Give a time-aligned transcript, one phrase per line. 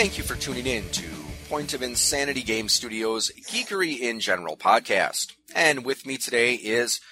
[0.00, 1.06] Thank you for tuning in to
[1.50, 5.34] Point of Insanity Game Studios Geekery in General podcast.
[5.54, 7.02] And with me today is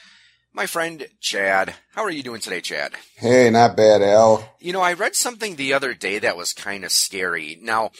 [0.54, 1.75] my friend Chad.
[1.93, 2.95] How are you doing today, Chad?
[3.16, 4.54] Hey, not bad, Al.
[4.59, 7.59] You know, I read something the other day that was kind of scary.
[7.61, 7.90] Now,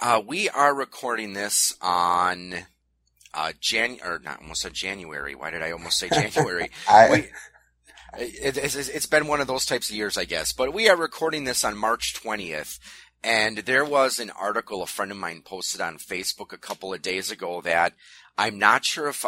[0.00, 2.54] uh, we are recording this on
[3.34, 5.34] uh, Jan or not almost said January.
[5.34, 6.70] Why did I almost say January?
[6.88, 7.16] I, we,
[8.18, 10.52] it, it's, it's been one of those types of years, I guess.
[10.52, 12.78] But we are recording this on March 20th.
[13.26, 17.02] And there was an article a friend of mine posted on Facebook a couple of
[17.02, 17.92] days ago that
[18.38, 19.26] I'm not sure if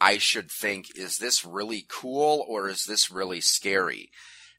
[0.00, 4.10] I should think, is this really cool or is this really scary?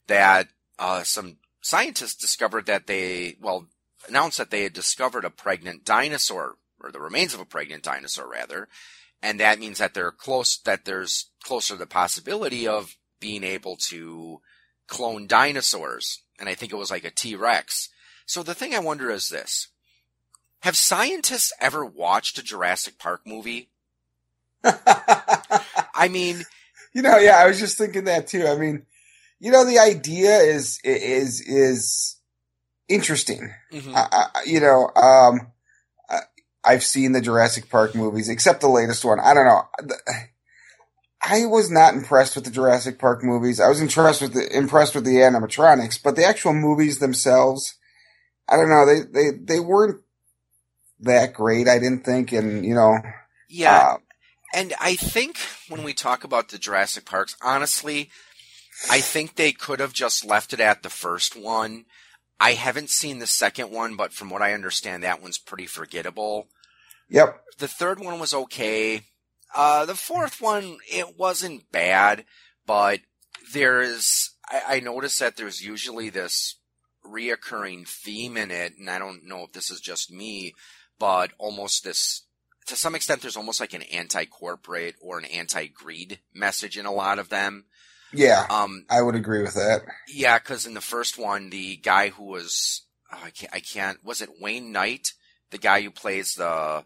[0.07, 0.47] That
[0.79, 3.67] uh, some scientists discovered that they, well,
[4.07, 8.29] announced that they had discovered a pregnant dinosaur, or the remains of a pregnant dinosaur
[8.29, 8.69] rather,
[9.21, 14.39] and that means that they're close, that there's closer the possibility of being able to
[14.87, 16.23] clone dinosaurs.
[16.39, 17.89] And I think it was like a T-Rex.
[18.25, 19.67] So the thing I wonder is this.
[20.61, 23.69] Have scientists ever watched a Jurassic Park movie?
[24.63, 26.43] I mean,
[26.93, 28.47] you know, yeah, I was just thinking that too.
[28.47, 28.85] I mean,
[29.39, 32.15] you know, the idea is is is
[32.87, 33.53] interesting.
[33.71, 33.93] mhm.
[33.93, 35.51] I, I, you know, um,
[36.09, 36.19] I,
[36.63, 39.19] I've seen the Jurassic Park movies, except the latest one.
[39.19, 39.67] I don't know.
[41.21, 43.59] I was not impressed with the Jurassic Park movies.
[43.59, 47.75] I was impressed with the impressed with the animatronics, but the actual movies themselves,
[48.47, 48.85] I don't know.
[48.85, 50.01] They they they weren't
[51.01, 51.67] that great.
[51.67, 52.97] I didn't think, and you know,
[53.49, 53.97] yeah, uh,
[54.53, 55.37] and I think
[55.69, 58.09] when we talk about the Jurassic Parks, honestly,
[58.89, 61.85] I think they could have just left it at the first one.
[62.39, 66.49] I haven't seen the second one, but from what I understand, that one's pretty forgettable.
[67.09, 67.41] yep.
[67.57, 69.01] The third one was okay.
[69.55, 72.25] Uh, the fourth one, it wasn't bad,
[72.65, 72.99] but
[73.53, 76.55] there's, I, I noticed that there's usually this
[77.05, 80.53] reoccurring theme in it, and I don't know if this is just me,
[80.99, 82.23] but almost this,
[82.67, 87.19] to some extent, there's almost like an anti-corporate or an anti-greed message in a lot
[87.19, 87.65] of them.
[88.13, 89.81] Yeah, Um, I would agree with that.
[90.07, 94.03] yeah, because in the first one, the guy who was, oh, I can't, I can't,
[94.05, 95.13] was it Wayne Knight?
[95.49, 96.83] The guy who plays the,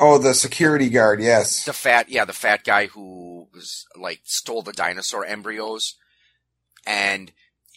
[0.00, 1.20] Oh, the security guard.
[1.22, 1.64] Yes.
[1.64, 5.94] the fat yeah the fat guy who was like stole the dinosaur embryos
[6.86, 7.30] and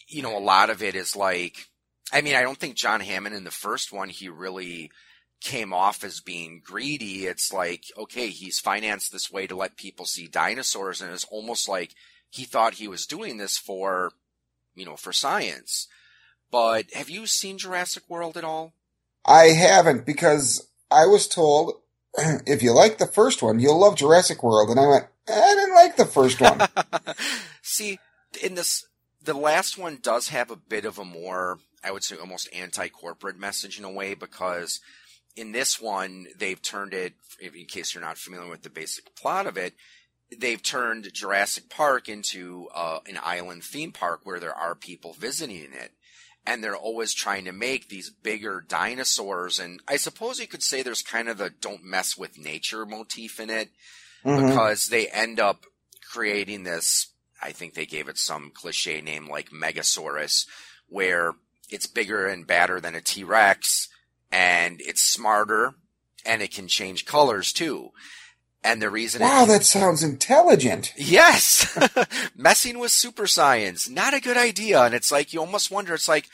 [0.08, 1.68] you know a lot of it is like
[2.12, 4.90] i mean i don't think john hammond in the first one he really
[5.38, 7.26] came off as being greedy.
[7.26, 11.68] It's like okay he's financed this way to let people see dinosaurs and it's almost
[11.68, 11.94] like
[12.30, 14.12] he thought he was doing this for
[14.74, 15.88] you know for science.
[16.50, 18.72] But have you seen jurassic world at all?
[19.26, 21.80] I haven't because I was told
[22.46, 25.54] if you like the first one, you'll love Jurassic World, and I went, eh, I
[25.54, 26.60] didn't like the first one.
[27.62, 27.98] See,
[28.42, 28.85] in this,
[29.26, 33.38] the last one does have a bit of a more, I would say, almost anti-corporate
[33.38, 34.80] message in a way because
[35.36, 37.12] in this one they've turned it.
[37.40, 39.74] In case you're not familiar with the basic plot of it,
[40.36, 45.72] they've turned Jurassic Park into uh, an island theme park where there are people visiting
[45.72, 45.92] it.
[46.48, 49.58] And they're always trying to make these bigger dinosaurs.
[49.58, 53.40] And I suppose you could say there's kind of a don't mess with nature motif
[53.40, 53.70] in it
[54.24, 54.48] Mhm.
[54.48, 55.66] because they end up
[56.12, 57.08] creating this.
[57.42, 60.46] I think they gave it some cliche name like Megasaurus,
[60.88, 61.34] where
[61.70, 63.88] it's bigger and badder than a T Rex,
[64.32, 65.74] and it's smarter,
[66.24, 67.90] and it can change colors too.
[68.64, 70.92] And the reason, Wow, that sounds intelligent.
[70.96, 71.78] yes,
[72.36, 74.82] messing with super science, not a good idea.
[74.82, 76.28] And it's like you almost wonder, it's like.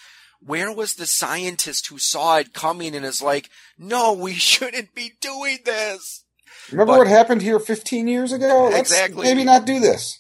[0.45, 3.49] Where was the scientist who saw it coming and is like,
[3.79, 6.25] no, we shouldn't be doing this?
[6.73, 8.65] Remember But- what happened here 15 years ago?
[8.65, 9.23] Let's Exactly.
[9.23, 10.19] maybe not do this.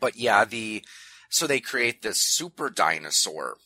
[0.00, 0.84] But yeah, the
[1.28, 3.56] so they create this super dinosaur,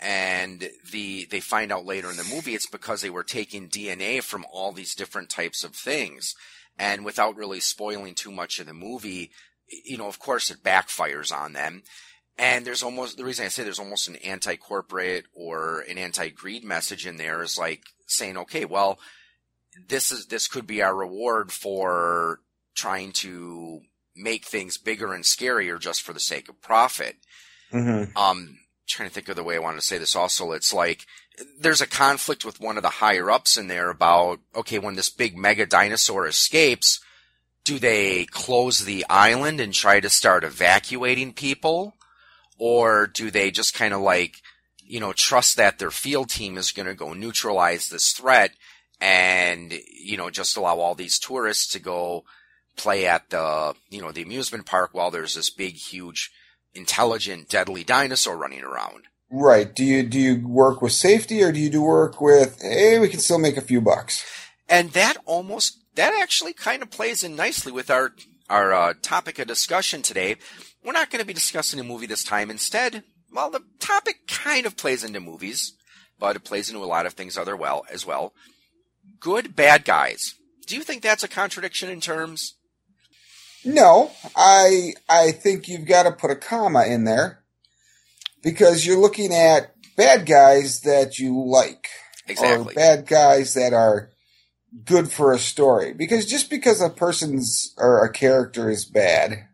[0.00, 4.22] and the they find out later in the movie it's because they were taking DNA
[4.22, 6.34] from all these different types of things,
[6.78, 9.30] and without really spoiling too much of the movie,
[9.84, 11.82] you know, of course, it backfires on them.
[12.38, 17.06] And there's almost the reason I say there's almost an anti-corporate or an anti-greed message
[17.06, 18.98] in there is like saying, okay, well,
[19.88, 22.40] this is this could be our reward for
[22.74, 23.80] trying to
[24.14, 27.16] make things bigger and scarier just for the sake of profit.
[27.72, 28.16] Mm-hmm.
[28.16, 30.16] Um, trying to think of the way I wanted to say this.
[30.16, 31.06] Also, it's like
[31.58, 35.08] there's a conflict with one of the higher ups in there about okay, when this
[35.08, 37.00] big mega dinosaur escapes,
[37.64, 41.94] do they close the island and try to start evacuating people,
[42.58, 44.36] or do they just kind of like
[44.78, 48.52] you know trust that their field team is going to go neutralize this threat
[49.00, 52.24] and you know just allow all these tourists to go
[52.76, 56.30] play at the you know the amusement park while there's this big huge
[56.74, 59.04] intelligent deadly dinosaur running around
[59.34, 59.74] Right.
[59.74, 63.08] Do you do you work with safety or do you do work with hey, we
[63.08, 64.22] can still make a few bucks?
[64.68, 68.12] And that almost that actually kind of plays in nicely with our
[68.50, 70.36] our uh, topic of discussion today.
[70.84, 72.50] We're not going to be discussing a movie this time.
[72.50, 75.72] Instead, well, the topic kind of plays into movies,
[76.18, 78.34] but it plays into a lot of things other well as well.
[79.18, 80.34] Good bad guys.
[80.66, 82.54] Do you think that's a contradiction in terms?
[83.64, 87.42] No, I I think you've got to put a comma in there
[88.42, 91.86] because you're looking at bad guys that you like,
[92.26, 92.72] Exactly.
[92.72, 94.10] or bad guys that are
[94.84, 95.92] good for a story.
[95.92, 99.46] Because just because a person's or a character is bad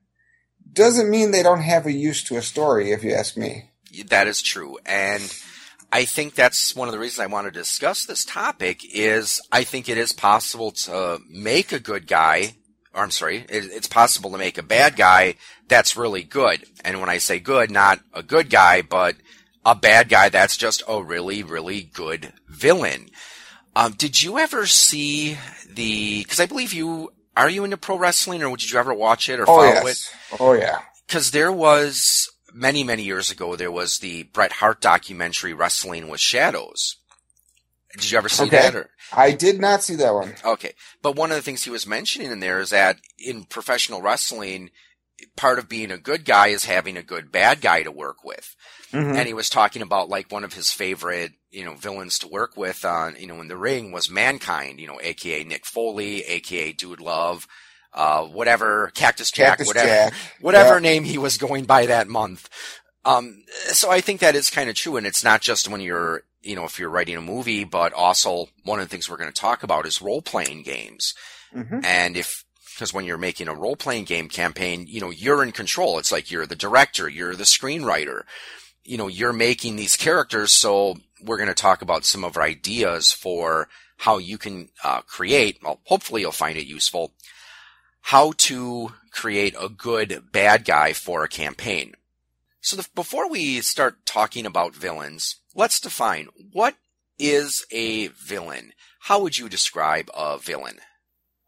[0.73, 2.93] doesn't mean they don't have a use to a story.
[2.93, 3.71] If you ask me.
[4.09, 4.79] That is true.
[4.87, 5.23] And
[5.91, 9.65] I think that's one of the reasons I want to discuss this topic is I
[9.65, 12.55] think it is possible to make a good guy,
[12.99, 15.37] or I'm sorry, it, it's possible to make a bad guy
[15.69, 16.65] that's really good.
[16.85, 19.17] And when I say good, not a good guy, but
[19.65, 23.11] a bad guy that's just a really, really good villain.
[23.77, 25.39] Um, did you ever see
[25.73, 29.29] the, cause I believe you, are you into pro wrestling or did you ever watch
[29.29, 29.75] it or Oh follow it?
[29.87, 30.11] yes.
[30.41, 30.81] Oh yeah.
[31.07, 36.19] because there was many many years ago there was the Bret Hart documentary Wrestling with
[36.21, 36.97] Shadows.
[37.97, 38.57] Did you ever see Okay.
[38.59, 38.75] that?
[38.75, 40.35] Or, I did not see that one.
[40.45, 44.03] okay, but one of the things he was mentioning in there is that in professional
[44.03, 44.71] wrestling,
[45.37, 48.55] part of being a good guy is having a good bad guy to work with.
[48.93, 49.17] Mhm.
[49.17, 52.57] And he was talking about like one of his favorite, you know, villains to work
[52.57, 56.73] with on, you know, in the ring was Mankind, you know, aka Mick Foley, aka
[56.73, 57.49] Dude Love,
[57.95, 60.15] uh, whatever, Cactus Jack, Cactus whatever Jack.
[60.41, 60.81] whatever Yeah.
[60.81, 62.49] name he was going by that month.
[63.05, 63.43] Um,
[63.73, 66.57] so I think that is kind of true, and it's not just when you're, you
[66.57, 69.41] know, if you're writing a movie, but also one of the things we're going to
[69.41, 71.15] talk about is role playing games.
[71.55, 71.85] Mhm.
[71.85, 75.53] And if, because when you're making a role playing game campaign, you know, you're in
[75.53, 75.99] control.
[75.99, 78.23] It's like you're the director, you're the screenwriter,
[78.85, 80.53] you know, you're making these characters.
[80.53, 83.69] So we're going to talk about some of our ideas for
[83.99, 85.59] how you can uh, create.
[85.63, 87.13] Well, hopefully you'll find it useful.
[88.01, 91.95] How to create a good bad guy for a campaign.
[92.69, 96.75] So the, before we start talking about villains, let's define what
[97.19, 98.75] is a villain.
[99.01, 100.77] How would you describe a villain?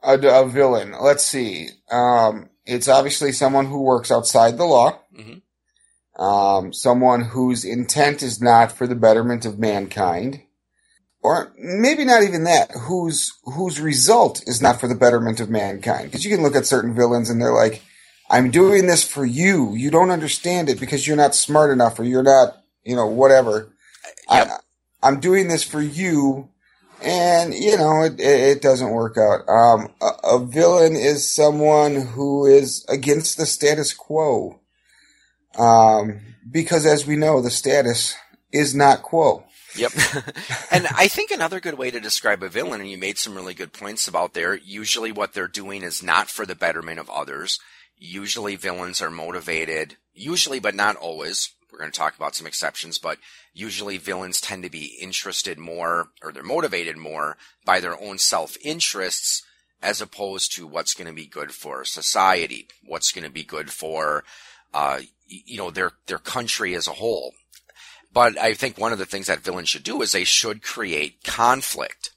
[0.02, 0.94] A, a villain.
[0.98, 1.68] Let's see.
[1.90, 4.98] Um, it's obviously someone who works outside the law.
[5.14, 5.42] Mhm.
[6.18, 10.40] Um, someone whose intent is not for the betterment of mankind,
[11.20, 12.70] or maybe not even that.
[12.70, 16.04] Whose whose result is not for the betterment of mankind.
[16.04, 17.82] Because you can look at certain villains and they're like,
[18.30, 19.74] "I'm doing this for you.
[19.74, 23.72] You don't understand it because you're not smart enough, or you're not, you know, whatever.
[24.30, 24.48] Yep.
[24.48, 24.56] I,
[25.02, 26.48] I'm doing this for you."
[27.02, 29.48] and you know it, it, it doesn't work out.
[29.48, 34.60] Um, a, a villain is someone who is against the status quo,
[35.58, 38.14] um, because as we know, the status
[38.52, 39.44] is not quo.
[39.76, 39.92] Yep.
[40.72, 43.54] and I think another good way to describe a villain, and you made some really
[43.54, 47.60] good points about there, usually what they're doing is not for the betterment of others.
[48.02, 51.50] Usually villains are motivated, usually but not always.
[51.70, 53.18] We're going to talk about some exceptions, but
[53.52, 59.44] usually villains tend to be interested more, or they're motivated more by their own self-interests
[59.82, 63.70] as opposed to what's going to be good for society, what's going to be good
[63.70, 64.24] for,
[64.72, 67.34] uh, you know, their, their country as a whole.
[68.12, 71.22] But I think one of the things that villains should do is they should create
[71.22, 72.12] conflict.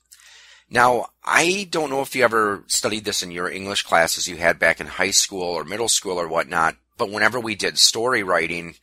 [0.74, 4.58] Now, I don't know if you ever studied this in your English classes you had
[4.58, 8.74] back in high school or middle school or whatnot, but whenever we did story writing,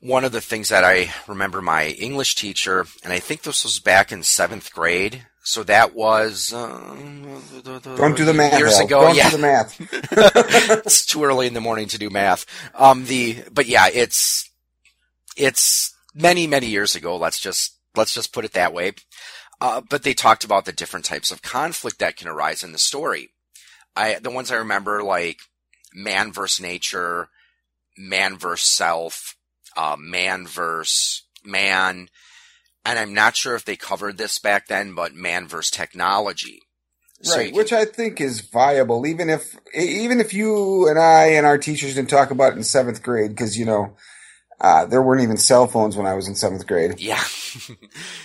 [0.00, 3.80] one of the things that I remember my English teacher, and I think this was
[3.80, 6.68] back in seventh grade, so that was uh,
[7.96, 8.56] Don't do the math.
[8.56, 9.00] years ago.
[9.00, 9.80] Don't yeah, do the math.
[10.86, 12.46] it's too early in the morning to do math.
[12.76, 14.48] Um, the but yeah, it's
[15.36, 17.16] it's many many years ago.
[17.16, 18.92] Let's just let's just put it that way.
[19.60, 22.78] Uh, but they talked about the different types of conflict that can arise in the
[22.78, 23.30] story.
[23.94, 25.38] I the ones I remember like
[25.94, 27.28] man versus nature,
[27.98, 29.36] man versus self,
[29.76, 32.08] uh, man versus man,
[32.84, 36.60] and I'm not sure if they covered this back then, but man versus technology.
[37.22, 41.32] So right, you which I think is viable, even if even if you and I
[41.32, 43.94] and our teachers didn't talk about it in seventh grade, because you know
[44.60, 46.98] uh, there weren't even cell phones when I was in seventh grade.
[46.98, 47.22] yeah,
[47.68, 47.76] You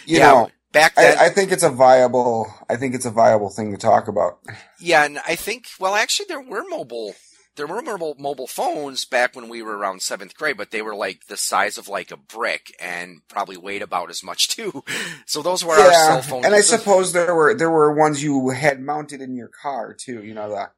[0.06, 0.20] yeah.
[0.20, 2.54] know, back then, I, I think it's a viable.
[2.70, 4.40] I think it's a viable thing to talk about.
[4.80, 7.16] Yeah, and I think well, actually, there were mobile,
[7.56, 10.96] there were mobile mobile phones back when we were around seventh grade, but they were
[10.96, 14.84] like the size of like a brick and probably weighed about as much too.
[15.28, 16.46] So those were our cell phones.
[16.46, 20.24] and I suppose there were there were ones you had mounted in your car too.
[20.24, 20.70] You know the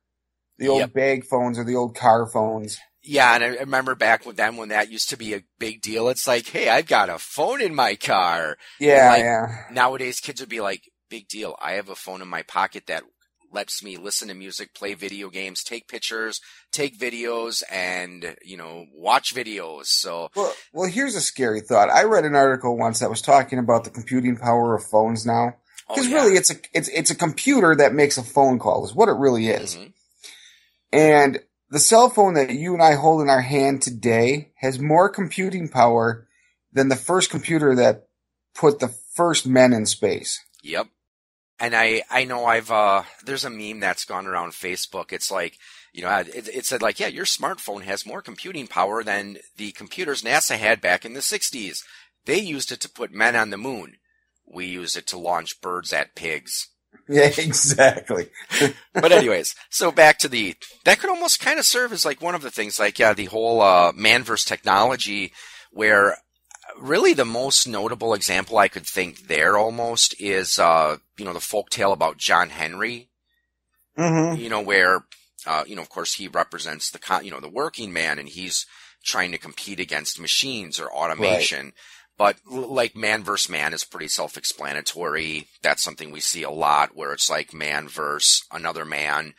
[0.58, 0.94] the old Yep.
[0.94, 2.80] bag phones or the old car phones.
[3.08, 6.10] Yeah, and I remember back with them when that used to be a big deal.
[6.10, 8.58] It's like, hey, I've got a phone in my car.
[8.80, 9.64] Yeah, like, yeah.
[9.72, 11.56] Nowadays, kids would be like, big deal.
[11.62, 13.04] I have a phone in my pocket that
[13.52, 18.86] lets me listen to music, play video games, take pictures, take videos, and you know,
[18.94, 19.86] watch videos.
[19.86, 21.90] So, well, well, here's a scary thought.
[21.90, 25.56] I read an article once that was talking about the computing power of phones now.
[25.88, 26.16] Because oh, yeah.
[26.16, 28.86] really, it's a it's it's a computer that makes a phone call.
[28.86, 29.76] Is what it really is.
[29.76, 29.90] Mm-hmm.
[30.92, 35.10] And the cell phone that you and I hold in our hand today has more
[35.10, 36.28] computing power
[36.72, 38.08] than the first computer that
[38.56, 40.44] put the first men in space.
[40.64, 40.88] Yep.
[41.60, 45.12] And I, I know I've, uh, there's a meme that's gone around Facebook.
[45.12, 45.58] It's like,
[45.92, 49.72] you know, it, it said like, yeah, your smartphone has more computing power than the
[49.72, 51.80] computers NASA had back in the 60s.
[52.26, 53.96] They used it to put men on the moon.
[54.46, 56.70] We use it to launch birds at pigs.
[57.10, 58.28] Yeah, exactly.
[58.94, 62.36] but anyways, so back to the that could almost kind of serve as like one
[62.36, 65.32] of the things, like yeah, the whole uh, manverse technology,
[65.72, 66.18] where
[66.78, 71.40] really the most notable example I could think there almost is uh, you know the
[71.40, 73.10] folk tale about John Henry.
[73.98, 74.42] Mm-hmm.
[74.42, 75.06] You know where
[75.46, 78.66] uh, you know of course he represents the you know the working man, and he's
[79.04, 81.66] trying to compete against machines or automation.
[81.66, 81.74] Right.
[82.18, 85.48] But like man versus man is pretty self-explanatory.
[85.62, 89.36] That's something we see a lot where it's like man versus another man.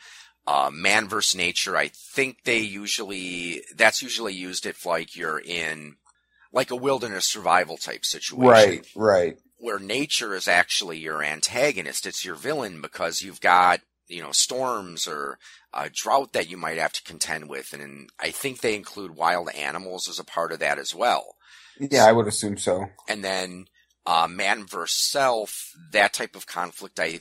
[0.47, 5.97] Uh, man versus nature, I think they usually, that's usually used if like you're in
[6.51, 8.47] like a wilderness survival type situation.
[8.47, 9.37] Right, right.
[9.57, 12.07] Where nature is actually your antagonist.
[12.07, 15.37] It's your villain because you've got, you know, storms or
[15.73, 17.73] a drought that you might have to contend with.
[17.73, 21.35] And I think they include wild animals as a part of that as well.
[21.79, 22.85] Yeah, I would assume so.
[23.07, 23.65] And then
[24.05, 27.19] uh, man versus self, that type of conflict, I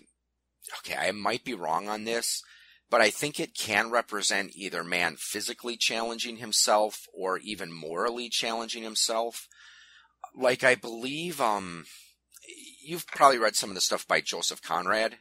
[0.80, 2.42] okay, I might be wrong on this,
[2.90, 8.82] but I think it can represent either man physically challenging himself or even morally challenging
[8.82, 9.48] himself.
[10.34, 11.84] Like I believe, um,
[12.82, 15.16] you've probably read some of the stuff by Joseph Conrad.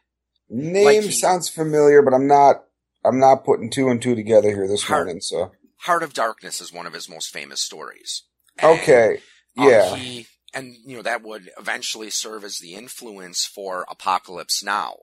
[0.50, 2.64] Name like he, sounds familiar, but I'm not.
[3.06, 5.22] I'm not putting two and two together here this Heart, morning.
[5.22, 5.52] So,
[5.82, 8.24] Heart of Darkness is one of his most famous stories.
[8.60, 9.20] And, okay.
[9.58, 9.90] Um, yeah.
[9.92, 14.96] Um, he, and you know that would eventually serve as the influence for Apocalypse Now,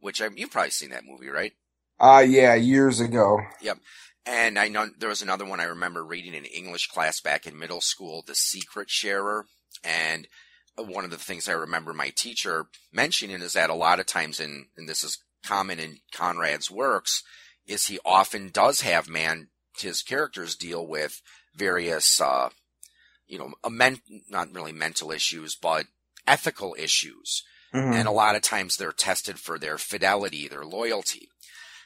[0.00, 1.52] which I, you've probably seen that movie, right?
[1.98, 3.40] Uh yeah, years ago.
[3.60, 3.78] Yep.
[4.26, 7.58] And I know there was another one I remember reading in English class back in
[7.58, 9.46] middle school, The Secret Sharer.
[9.82, 10.28] And
[10.76, 14.40] one of the things I remember my teacher mentioning is that a lot of times
[14.40, 17.22] in, and this is common in Conrad's works,
[17.66, 21.20] is he often does have man, his characters deal with
[21.54, 22.50] various, uh,
[23.30, 25.86] you know, men- not really mental issues, but
[26.26, 27.44] ethical issues.
[27.72, 27.92] Mm-hmm.
[27.92, 31.28] And a lot of times they're tested for their fidelity, their loyalty.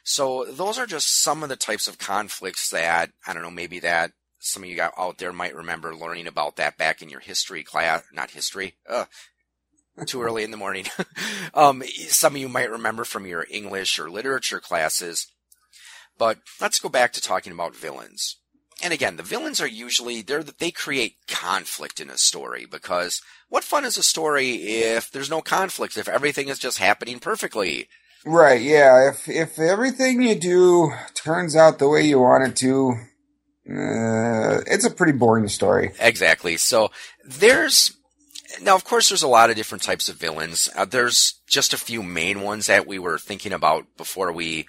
[0.03, 3.79] So those are just some of the types of conflicts that, I don't know, maybe
[3.79, 7.63] that some of you out there might remember learning about that back in your history
[7.63, 9.05] class, not history, uh,
[10.05, 10.85] too early in the morning.
[11.53, 15.31] um, some of you might remember from your English or literature classes.
[16.17, 18.37] But let's go back to talking about villains
[18.83, 23.63] and again, the villains are usually they they create conflict in a story because what
[23.63, 27.87] fun is a story if there's no conflict if everything is just happening perfectly?
[28.25, 29.09] Right, yeah.
[29.09, 32.93] If if everything you do turns out the way you want it to,
[33.69, 35.91] uh, it's a pretty boring story.
[35.99, 36.57] Exactly.
[36.57, 36.91] So
[37.23, 37.95] there's
[38.61, 40.69] now, of course, there's a lot of different types of villains.
[40.75, 44.67] Uh, there's just a few main ones that we were thinking about before we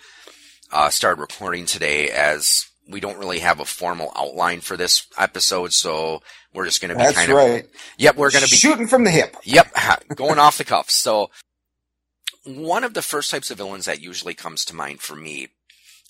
[0.72, 5.73] uh, started recording today as we don't really have a formal outline for this episode,
[5.73, 6.23] so
[6.55, 7.64] we're just going to be That's kind right.
[7.64, 7.71] of.
[7.99, 9.37] Yep, we're going to be shooting from the hip.
[9.45, 9.75] Yep,
[10.14, 10.90] going off the cuff.
[10.90, 11.31] So,
[12.45, 15.49] one of the first types of villains that usually comes to mind for me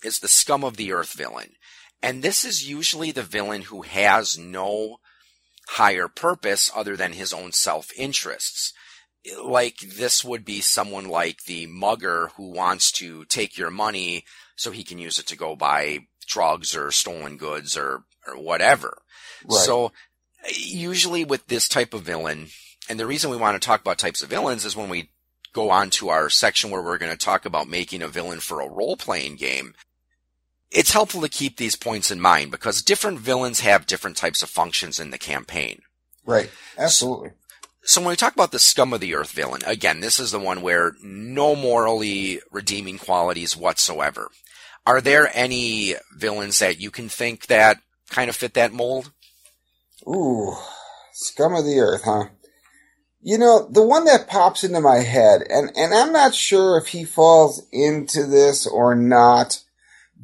[0.05, 1.53] is the scum of the earth villain,
[2.03, 4.99] and this is usually the villain who has no
[5.71, 8.73] higher purpose other than his own self interests.
[9.43, 14.25] Like this would be someone like the mugger who wants to take your money
[14.57, 18.99] so he can use it to go buy drugs or stolen goods or, or whatever.
[19.45, 19.61] Right.
[19.61, 19.93] So
[20.55, 22.49] usually with this type of villain,
[22.89, 25.11] and the reason we want to talk about types of villains is when we
[25.53, 28.61] go on to our section where we're going to talk about making a villain for
[28.61, 29.75] a role playing game.
[30.71, 34.51] It's helpful to keep these points in mind because different villains have different types of
[34.51, 35.81] functions in the campaign.
[36.27, 36.51] Right.
[36.77, 37.31] Absolutely.
[37.31, 37.35] So,
[37.85, 40.41] so when we talk about the scum of the earth villain, again, this is the
[40.41, 44.31] one where no morally redeeming qualities whatsoever.
[44.87, 47.79] Are there any villains that you can think that
[48.09, 49.11] kind of fit that mold?
[50.09, 50.55] Ooh,
[51.13, 52.27] scum of the earth, huh?
[53.21, 56.87] You know, the one that pops into my head, and, and I'm not sure if
[56.89, 59.61] he falls into this or not,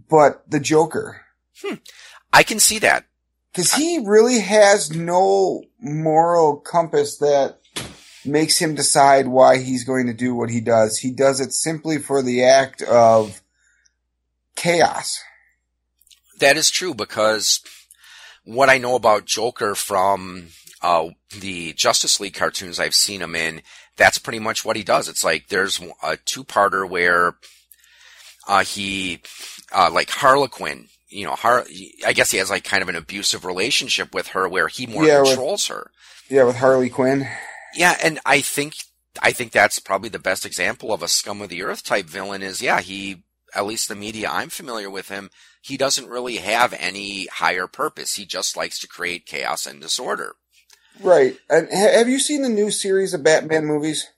[0.08, 1.22] but the Joker.
[1.60, 1.74] Hmm.
[2.32, 3.06] I can see that.
[3.50, 7.58] Because he really has no moral compass that
[8.24, 10.98] makes him decide why he's going to do what he does.
[10.98, 13.41] He does it simply for the act of
[14.56, 15.18] chaos.
[16.40, 17.60] That is true because
[18.44, 20.48] what I know about Joker from
[20.82, 23.62] uh, the Justice League cartoons I've seen him in,
[23.96, 25.08] that's pretty much what he does.
[25.08, 27.34] It's like there's a two-parter where
[28.48, 29.20] uh, he,
[29.72, 31.66] uh, like Harlequin, you know, Har-
[32.04, 35.04] I guess he has like kind of an abusive relationship with her where he more
[35.06, 35.90] Yeah, with- controls her.
[36.28, 37.28] Yeah, with Harley Quinn.
[37.74, 38.74] Yeah, and I think
[39.20, 42.42] I think that's probably the best example of a scum of the earth type villain
[42.42, 43.22] is yeah, he
[43.54, 45.30] at least the media I'm familiar with him,
[45.60, 48.14] he doesn't really have any higher purpose.
[48.14, 50.34] He just likes to create chaos and disorder.
[51.00, 51.38] Right.
[51.48, 54.08] And ha- have you seen the new series of Batman movies?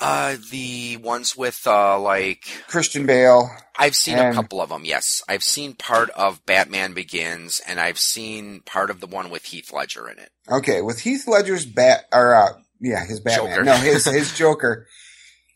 [0.00, 3.50] Uh the ones with uh like Christian Bale.
[3.78, 4.84] I've seen a couple of them.
[4.84, 5.22] Yes.
[5.28, 9.72] I've seen part of Batman Begins and I've seen part of the one with Heath
[9.72, 10.30] Ledger in it.
[10.50, 13.50] Okay, with Heath Ledger's bat or uh yeah, his Batman.
[13.50, 13.64] Joker.
[13.64, 14.86] No, his his Joker.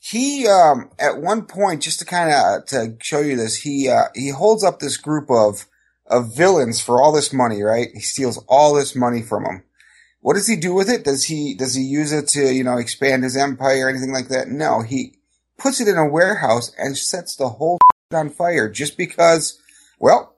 [0.05, 4.07] He um at one point just to kind of to show you this, he uh
[4.17, 5.67] he holds up this group of
[6.09, 7.89] of villains for all this money, right?
[7.95, 9.63] He steals all this money from them.
[10.21, 11.05] What does he do with it?
[11.05, 14.27] Does he does he use it to, you know, expand his empire or anything like
[14.29, 14.49] that?
[14.49, 15.19] No, he
[15.57, 17.79] puts it in a warehouse and sets the whole
[18.13, 19.61] on fire just because
[20.01, 20.35] well,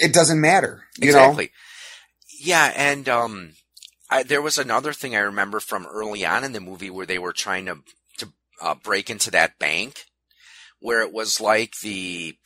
[0.00, 1.36] it doesn't matter, you know.
[2.38, 3.54] Yeah, and um,
[4.08, 7.18] I, there was another thing I remember from early on in the movie where they
[7.18, 7.78] were trying to
[8.60, 10.04] uh, break into that bank,
[10.80, 12.36] where it was like the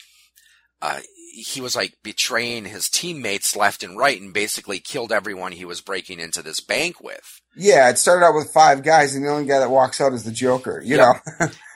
[0.81, 1.01] uh,
[1.33, 5.81] he was like betraying his teammates left and right, and basically killed everyone he was
[5.81, 7.41] breaking into this bank with.
[7.55, 10.23] Yeah, it started out with five guys, and the only guy that walks out is
[10.23, 10.81] the Joker.
[10.85, 10.97] You Yep.
[10.97, 11.15] know,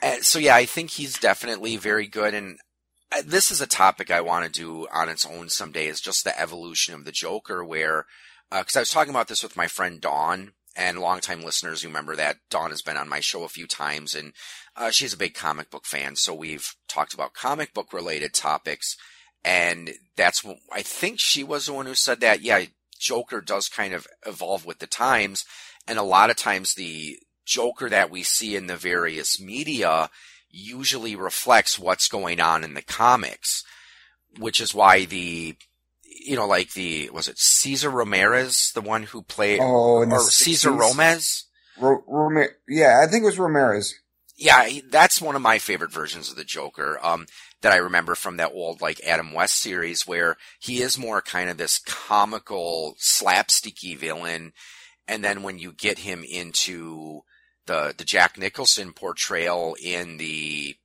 [0.02, 2.34] And so yeah, I think he's definitely very good.
[2.34, 2.58] And
[3.12, 5.86] uh, this is a topic I want to do on its own someday.
[5.86, 8.06] Is just the evolution of the Joker, where
[8.50, 12.38] because I was talking about this with my friend Dawn, and longtime listeners remember that
[12.50, 14.32] Dawn has been on my show a few times, and
[14.76, 16.16] uh, she's a big comic book fan.
[16.16, 18.96] So we've talked about comic book related topics,
[19.44, 22.42] and that's what I think she was the one who said that.
[22.42, 22.64] Yeah,
[22.98, 25.44] Joker does kind of evolve with the times,
[25.86, 30.10] and a lot of times the Joker that we see in the various media
[30.50, 33.64] usually reflects what's going on in the comics,
[34.38, 35.56] which is why the,
[36.24, 40.70] you know, like the, was it Caesar Ramirez, the one who played, oh, or Caesar
[40.70, 40.78] 60s.
[40.78, 41.44] Romez?
[41.78, 43.94] Ro- Rome- yeah, I think it was Ramirez.
[44.36, 46.98] Yeah, he- that's one of my favorite versions of the Joker.
[47.02, 47.26] Um,
[47.62, 51.48] that I remember from that old like Adam West series where he is more kind
[51.48, 54.52] of this comical slapsticky villain,
[55.08, 57.22] and then when you get him into
[57.66, 60.76] the the Jack Nicholson portrayal in the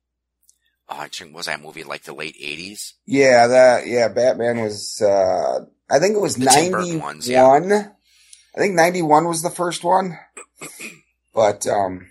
[1.08, 2.94] think was that movie like the late eighties?
[3.06, 5.00] Yeah, that yeah, Batman was.
[5.00, 7.20] uh I think it was ninety one.
[7.22, 7.46] yeah.
[7.48, 10.18] I think ninety one was the first one,
[11.34, 12.10] but um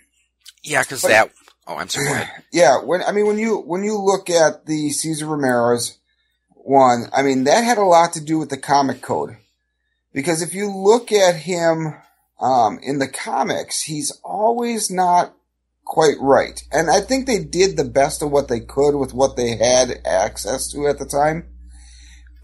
[0.62, 1.30] Yeah, because that.
[1.66, 2.24] Oh, I'm sorry.
[2.52, 5.98] Yeah, when I mean when you when you look at the Cesar Romero's
[6.54, 9.36] one, I mean that had a lot to do with the comic code.
[10.12, 11.94] Because if you look at him
[12.40, 15.34] um, in the comics, he's always not
[15.90, 16.62] quite right.
[16.70, 20.00] And I think they did the best of what they could with what they had
[20.06, 21.48] access to at the time.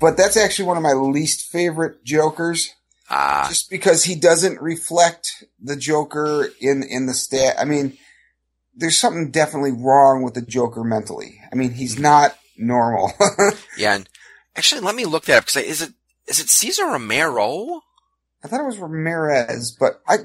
[0.00, 2.74] But that's actually one of my least favorite Jokers,
[3.08, 7.54] Ah, just because he doesn't reflect the Joker in in the stat.
[7.56, 7.96] I mean,
[8.74, 11.40] there's something definitely wrong with the Joker mentally.
[11.50, 13.12] I mean, he's not normal.
[13.78, 13.94] yeah.
[13.94, 14.08] And
[14.56, 15.92] actually, let me look that up because is it
[16.26, 17.80] is it Cesar Romero?
[18.44, 20.18] I thought it was Ramirez, but I,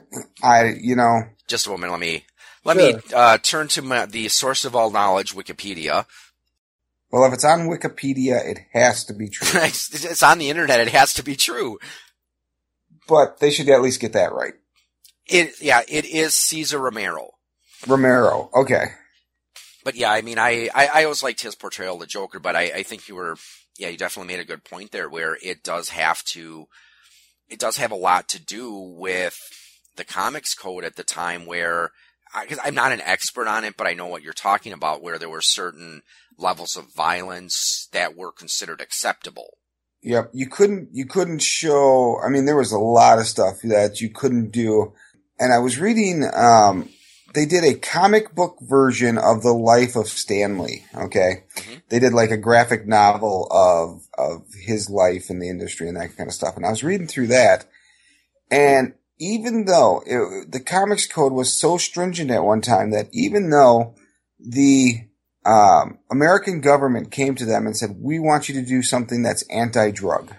[0.44, 1.92] I, you know, Just a moment.
[1.92, 2.26] Let me
[2.64, 2.94] let Sure.
[2.94, 6.06] me uh, turn to my, the source of all knowledge, Wikipedia.
[7.12, 9.48] well, if it's on Wikipedia, it has to be true.
[9.64, 10.80] it's, on the internet.
[10.80, 11.80] It has to be true.
[13.08, 14.54] but they should at least get that right.
[15.28, 17.32] It yeah, it is Cesar Romero.
[17.88, 18.86] Romero, okay.
[19.84, 22.56] But yeah, I mean, I, I, I always liked his portrayal of the Joker, but
[22.56, 23.38] I, I think you were,
[23.80, 26.68] yeah, you definitely made a good point there where it does have to,
[27.50, 29.40] it does have a lot to do with
[29.96, 31.92] the comics code at the time where,
[32.42, 35.18] because I'm not an expert on it, but I know what you're talking about, where
[35.20, 36.02] there were certain
[36.38, 39.58] levels of violence that were considered acceptable.
[40.04, 42.20] Yep, you couldn't you couldn't show.
[42.26, 44.94] I mean, there was a lot of stuff that you couldn't do.
[45.40, 46.24] And I was reading.
[46.34, 46.90] Um,
[47.34, 50.86] they did a comic book version of the life of Stan Lee.
[50.96, 51.82] Okay, Mhm.
[51.90, 56.18] they did like a graphic novel of of his life in the industry and that
[56.18, 56.56] kind of stuff.
[56.58, 57.66] And I was reading through that,
[58.50, 63.52] and even though it, the comics code was so stringent at one time that even
[63.52, 63.94] though
[64.40, 65.08] the
[65.46, 69.44] um, American government came to them and said, "We want you to do something that's
[69.50, 70.34] anti-drug."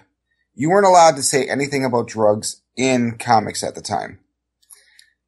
[0.53, 4.19] You weren't allowed to say anything about drugs in comics at the time,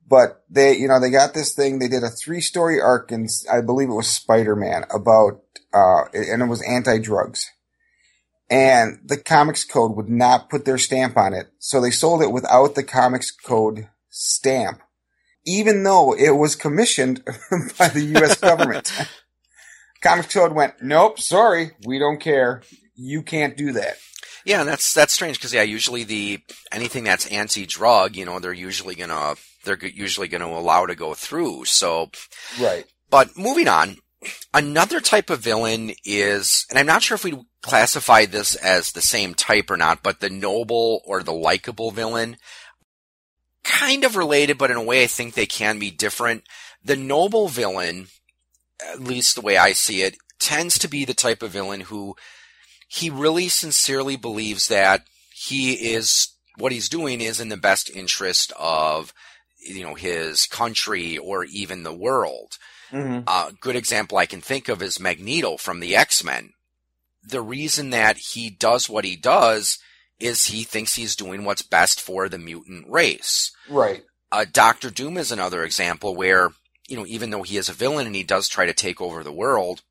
[0.06, 1.80] but they, you know, they got this thing.
[1.80, 5.42] They did a three-story arc, and I believe it was Spider-Man about,
[5.74, 7.50] uh, and it was anti-drugs.
[8.50, 12.32] And the comics code would not put their stamp on it, so they sold it
[12.32, 14.82] without the comics code stamp,
[15.46, 17.24] even though it was commissioned
[17.80, 18.36] by the U.S.
[18.40, 18.92] government.
[20.06, 22.62] Comics Code went, nope, sorry, we don't care.
[22.96, 23.98] You can't do that.
[24.46, 26.40] Yeah, and that's that's strange because yeah, usually the
[26.72, 31.66] anything that's anti-drug, you know, they're usually gonna they're usually gonna allow to go through.
[31.66, 32.12] So,
[32.62, 32.86] right.
[33.10, 33.98] But moving on,
[34.54, 39.02] another type of villain is, and I'm not sure if we classify this as the
[39.02, 42.38] same type or not, but the noble or the likable villain,
[43.64, 46.44] kind of related, but in a way I think they can be different.
[46.84, 48.08] The noble villain
[48.82, 52.16] at least the way I see it, tends to be the type of villain who
[52.88, 58.54] he really sincerely believes that he is what he's doing is in the best interest
[58.58, 59.14] of
[59.58, 62.58] you know his country or even the world.
[62.92, 63.24] A mm-hmm.
[63.28, 66.54] uh, good example I can think of is Magneto from the X Men.
[67.24, 69.80] The reason that he does what he does
[70.20, 73.52] is he thinks he's doing what's best for the mutant race.
[73.70, 74.04] Right.
[74.32, 76.52] Uh, Doctor Doom is another example where
[76.88, 79.24] you know, even though he is a villain and he does try to take over
[79.24, 79.82] the world,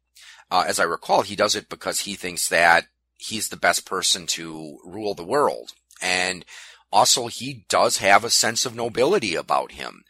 [0.51, 4.27] uh, as I recall, he does it because he thinks that he's the best person
[4.29, 5.73] to rule the world.
[6.01, 6.45] And
[6.93, 10.05] also, he does have a sense of nobility about him.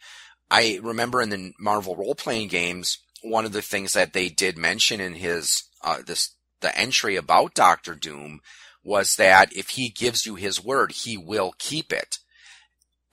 [0.55, 4.57] I remember in the Marvel role playing games, one of the things that they did
[4.57, 8.39] mention in his, uh, this, the entry about Doctor Doom
[8.81, 12.19] was that if he gives you his word, he will keep it.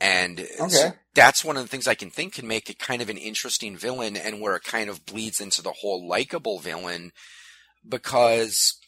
[0.01, 0.69] And okay.
[0.69, 3.19] so that's one of the things I can think can make it kind of an
[3.19, 7.11] interesting villain and where it kind of bleeds into the whole likable villain
[7.89, 8.79] because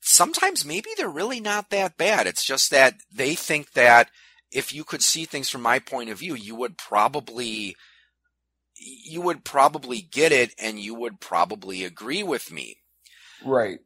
[0.00, 2.28] sometimes maybe they're really not that bad.
[2.28, 4.08] It's just that they think that
[4.52, 7.76] if you could see things from my point of view, you would probably
[8.76, 12.78] you would probably get it and you would probably agree with me.
[13.44, 13.78] Right.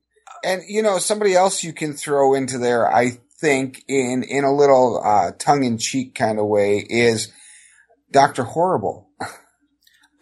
[0.44, 4.54] And you know, somebody else you can throw into there, I think in in a
[4.54, 7.32] little uh, tongue in cheek kind of way is
[8.10, 9.10] Doctor Horrible.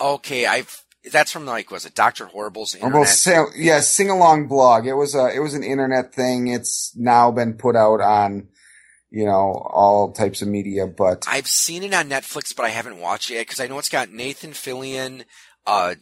[0.00, 3.08] okay, I've that's from like was it Doctor Horrible's internet?
[3.08, 4.86] Sing, yeah, sing along blog.
[4.86, 6.48] It was a it was an internet thing.
[6.48, 8.48] It's now been put out on
[9.14, 10.86] you know all types of media.
[10.86, 13.88] But I've seen it on Netflix, but I haven't watched it because I know it's
[13.88, 15.24] got Nathan Fillion,
[15.66, 15.94] uh,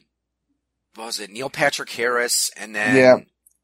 [0.95, 3.17] what was it Neil Patrick Harris, and then yeah,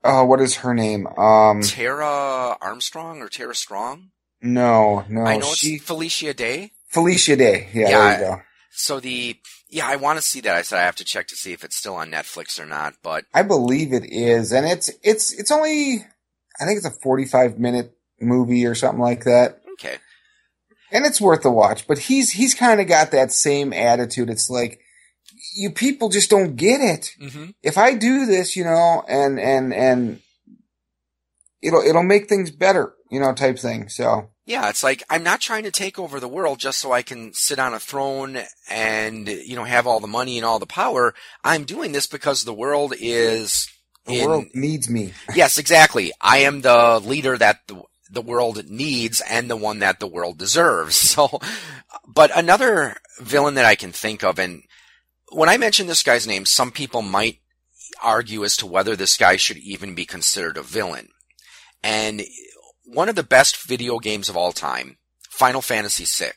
[0.04, 1.06] uh, what is her name?
[1.06, 4.10] Um, Tara Armstrong or Tara Strong?
[4.42, 5.22] No, no.
[5.22, 6.72] I know she, it's Felicia Day.
[6.88, 7.68] Felicia Day.
[7.72, 8.42] Yeah, yeah, there you go.
[8.70, 9.36] So the
[9.70, 10.54] yeah, I want to see that.
[10.54, 12.94] I said I have to check to see if it's still on Netflix or not,
[13.02, 16.04] but I believe it is, and it's it's it's only
[16.60, 19.60] I think it's a forty five minute movie or something like that.
[19.74, 19.96] Okay.
[20.90, 24.30] And it's worth a watch, but he's he's kind of got that same attitude.
[24.30, 24.80] It's like
[25.54, 27.10] you people just don't get it.
[27.20, 27.50] Mm-hmm.
[27.62, 30.20] If I do this, you know, and and and
[31.62, 33.88] it'll it'll make things better, you know, type thing.
[33.88, 37.02] So yeah, it's like I'm not trying to take over the world just so I
[37.02, 38.38] can sit on a throne
[38.70, 41.14] and you know have all the money and all the power.
[41.44, 43.68] I'm doing this because the world is
[44.06, 45.12] the in, world needs me.
[45.34, 46.12] yes, exactly.
[46.20, 50.38] I am the leader that the the world needs and the one that the world
[50.38, 50.96] deserves.
[51.18, 51.40] So,
[52.06, 54.62] but another villain that I can think of, and
[55.30, 57.40] when I mention this guy's name, some people might
[58.02, 61.08] argue as to whether this guy should even be considered a villain.
[61.82, 62.22] And
[62.84, 64.98] one of the best video games of all time,
[65.30, 66.32] Final Fantasy VI,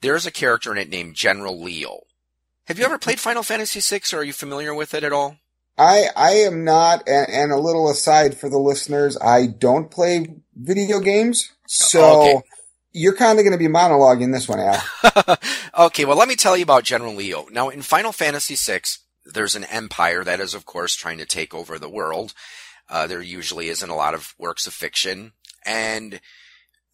[0.00, 2.00] there's a character in it named General Leo.
[2.66, 5.38] Have you ever played Final Fantasy VI or are you familiar with it at all?
[5.78, 10.26] I, I am not, and, and a little aside for the listeners, I don't play
[10.54, 11.52] video games.
[11.66, 12.42] So okay
[12.92, 15.38] you're kind of going to be monologuing this one, Al.
[15.86, 17.46] okay, well, let me tell you about General Leo.
[17.50, 18.80] Now, in Final Fantasy VI,
[19.24, 22.34] there's an empire that is, of course, trying to take over the world.
[22.88, 25.32] Uh, there usually isn't a lot of works of fiction.
[25.64, 26.20] And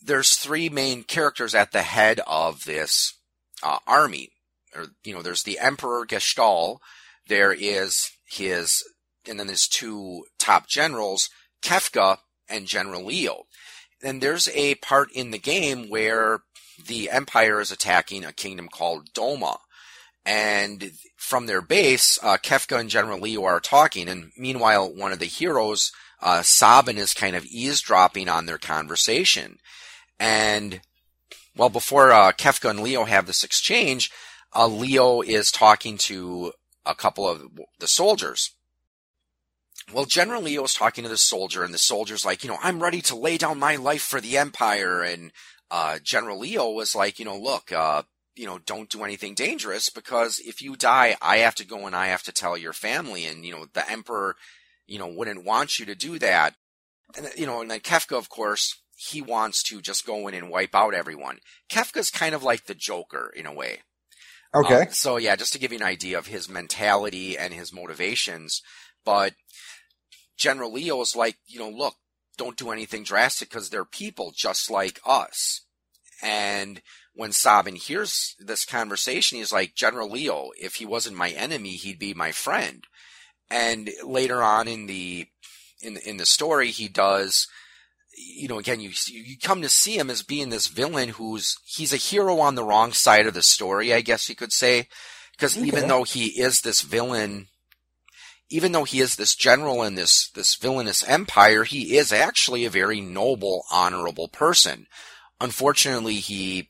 [0.02, 3.14] there's three main characters at the head of this
[3.62, 4.30] uh, army.
[4.74, 6.78] Or, you know, there's the Emperor Gestahl.
[7.28, 8.82] There is his,
[9.28, 11.30] and then there's two top generals,
[11.62, 13.44] Kefka and General Leo.
[14.00, 16.40] Then there's a part in the game where
[16.86, 19.56] the Empire is attacking a kingdom called Doma.
[20.26, 25.18] And from their base, uh, Kefka and General Leo are talking, and meanwhile, one of
[25.18, 29.58] the heroes, uh, Sabin, is kind of eavesdropping on their conversation.
[30.18, 30.80] And,
[31.56, 34.10] well, before uh, Kefka and Leo have this exchange,
[34.54, 36.52] uh, Leo is talking to
[36.86, 38.50] a couple of the soldiers.
[39.92, 43.00] Well, General Leo's talking to the soldier, and the soldier's like, you know, I'm ready
[43.02, 45.02] to lay down my life for the Empire.
[45.02, 45.32] And
[45.70, 48.02] uh, General Leo was like, you know, look, uh,
[48.34, 51.94] you know, don't do anything dangerous because if you die, I have to go and
[51.94, 54.36] I have to tell your family, and you know, the Emperor,
[54.86, 56.54] you know, wouldn't want you to do that.
[57.16, 60.50] And you know, and then Kefka, of course, he wants to just go in and
[60.50, 61.38] wipe out everyone.
[61.68, 63.80] Kefka's kind of like the Joker in a way.
[64.54, 64.82] Okay.
[64.82, 68.62] Um, so yeah, just to give you an idea of his mentality and his motivations,
[69.04, 69.34] but
[70.36, 71.94] General Leo is like, you know, look,
[72.36, 75.62] don't do anything drastic because they're people just like us.
[76.22, 76.82] And
[77.14, 81.98] when Sabin hears this conversation, he's like, General Leo, if he wasn't my enemy, he'd
[81.98, 82.84] be my friend.
[83.50, 85.26] And later on in the
[85.80, 87.46] in in the story, he does.
[88.16, 91.92] You know, again, you you come to see him as being this villain who's he's
[91.92, 94.88] a hero on the wrong side of the story, I guess you could say,
[95.32, 95.66] because Okay.
[95.66, 97.48] even though he is this villain,
[98.50, 102.70] even though he is this general in this this villainous empire, he is actually a
[102.70, 104.86] very noble, honorable person.
[105.40, 106.68] Unfortunately, he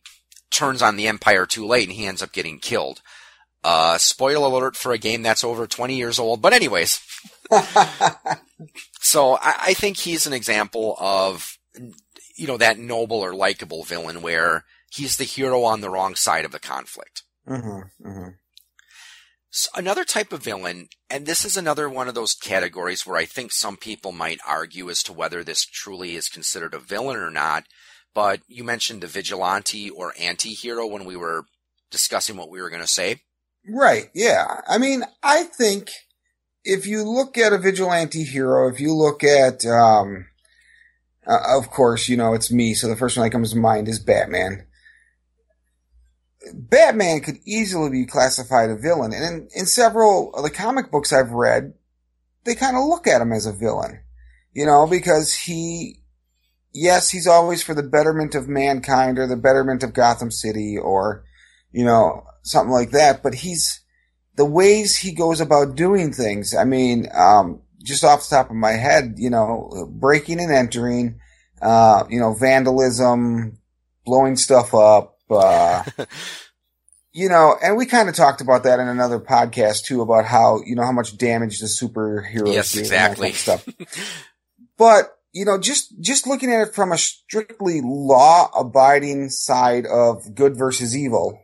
[0.50, 3.02] turns on the empire too late, and he ends up getting killed.
[3.64, 6.42] Uh, spoiler alert for a game that's over 20 years old.
[6.42, 7.00] But anyways,
[9.00, 11.56] so I, I think he's an example of,
[12.36, 16.44] you know, that noble or likable villain where he's the hero on the wrong side
[16.44, 17.22] of the conflict.
[17.46, 18.28] hmm hmm
[19.50, 23.24] So another type of villain, and this is another one of those categories where I
[23.24, 27.30] think some people might argue as to whether this truly is considered a villain or
[27.30, 27.64] not.
[28.12, 31.46] But you mentioned the vigilante or anti-hero when we were
[31.90, 33.22] discussing what we were going to say.
[33.68, 34.10] Right.
[34.14, 34.60] Yeah.
[34.68, 35.90] I mean, I think
[36.64, 40.26] if you look at a vigilante hero, if you look at, um,
[41.26, 42.74] uh, of course, you know, it's me.
[42.74, 44.66] So the first one that comes to mind is Batman.
[46.52, 49.14] Batman could easily be classified a villain.
[49.14, 51.72] And in, in several of the comic books I've read,
[52.44, 54.00] they kind of look at him as a villain,
[54.52, 56.00] you know, because he,
[56.74, 61.24] yes, he's always for the betterment of mankind or the betterment of Gotham City or,
[61.72, 63.22] you know, something like that.
[63.22, 63.80] But he's
[64.36, 66.54] the ways he goes about doing things.
[66.54, 71.20] I mean, um, just off the top of my head, you know, breaking and entering,
[71.60, 73.58] uh, you know, vandalism,
[74.04, 75.84] blowing stuff up, uh,
[77.12, 80.60] you know, and we kind of talked about that in another podcast too, about how,
[80.64, 83.68] you know, how much damage the superheroes Yes, do and that kind of stuff.
[84.76, 90.34] but, you know, just, just looking at it from a strictly law abiding side of
[90.34, 91.38] good versus evil,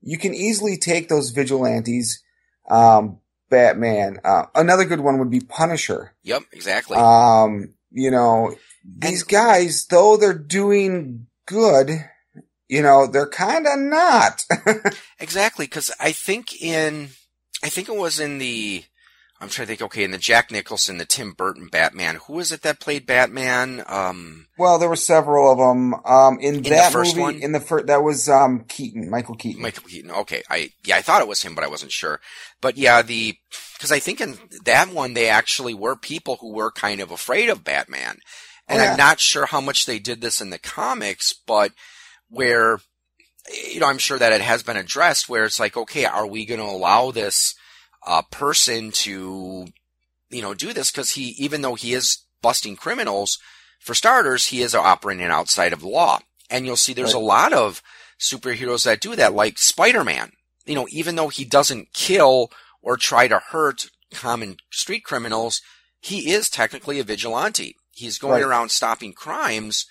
[0.00, 2.22] you can easily take those vigilantes,
[2.68, 3.18] um,
[3.50, 4.18] Batman.
[4.24, 6.14] Uh, another good one would be Punisher.
[6.22, 6.96] Yep, exactly.
[6.96, 11.90] Um, you know, these guys, though they're doing good,
[12.68, 14.44] you know, they're kind of not.
[15.20, 17.08] Exactly, because I think in,
[17.64, 18.84] I think it was in the,
[19.40, 19.82] I'm trying to think.
[19.82, 23.84] Okay, in the Jack Nicholson, the Tim Burton Batman, Who was it that played Batman?
[23.86, 25.94] Um, well, there were several of them.
[26.04, 27.42] Um, in, the that first movie, one?
[27.42, 29.62] in the first, that was um Keaton, Michael Keaton.
[29.62, 30.10] Michael Keaton.
[30.10, 32.20] Okay, I yeah, I thought it was him, but I wasn't sure.
[32.60, 33.36] But yeah, the
[33.74, 37.48] because I think in that one they actually were people who were kind of afraid
[37.48, 38.18] of Batman,
[38.66, 38.90] and Oh, yeah.
[38.90, 41.72] I'm not sure how much they did this in the comics, but
[42.28, 42.80] where
[43.72, 46.44] you know I'm sure that it has been addressed where it's like, okay, are we
[46.44, 47.54] going to allow this
[48.08, 49.66] uh, person to
[50.30, 53.38] you know do this because he even though he is busting criminals
[53.80, 56.18] for starters, he is operating outside of the law,
[56.50, 57.22] and you'll see there's Right.
[57.22, 57.82] a lot of
[58.20, 60.32] superheroes that do that, like Spider-Man.
[60.66, 62.50] You know, even though he doesn't kill
[62.82, 65.60] or try to hurt common street criminals,
[66.00, 67.76] he is technically a vigilante.
[67.92, 68.42] He's going Right.
[68.42, 69.86] around stopping crimes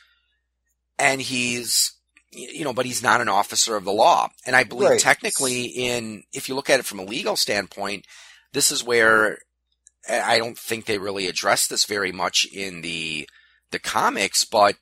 [0.99, 1.93] and he's,
[2.37, 4.29] you know, but he's not an officer of the law.
[4.45, 4.99] And I believe Right.
[4.99, 8.05] technically in, if you look at it from a legal standpoint,
[8.53, 9.39] this is where
[10.09, 13.27] I don't think they really address this very much in the,
[13.71, 14.75] the comics, but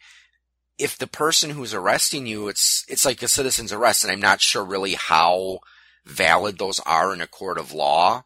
[0.78, 4.42] if the person who's arresting you, it's it's like a citizen's arrest, and I'm not
[4.42, 5.60] sure really how
[6.06, 8.24] valid those are in a court of law.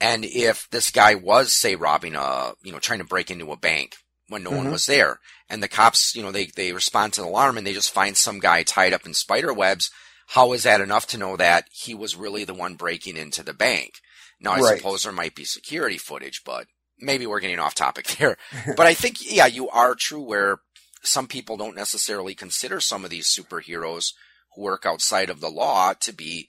[0.00, 3.56] And if this guy was, say, robbing a, you know, trying to break into a
[3.56, 3.94] bank
[4.28, 4.72] when no one Mhm.
[4.72, 7.72] was there, and the cops, you know, they they respond to the alarm and they
[7.74, 9.90] just find some guy tied up in spider webs,
[10.28, 13.54] how is that enough to know that he was really the one breaking into the
[13.54, 13.94] bank?
[14.40, 14.76] Now, I Right.
[14.78, 16.66] suppose there might be security footage, but
[16.98, 18.36] maybe we're getting off topic there.
[18.76, 20.58] but I think, yeah, you are true where
[21.02, 24.12] some people don't necessarily consider some of these superheroes
[24.54, 26.48] who work outside of the law to be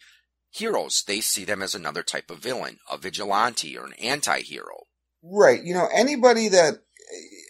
[0.49, 1.03] heroes.
[1.05, 4.85] They see them as another type of villain, a vigilante or an anti-hero.
[5.21, 5.63] Right.
[5.63, 6.79] You know, anybody that,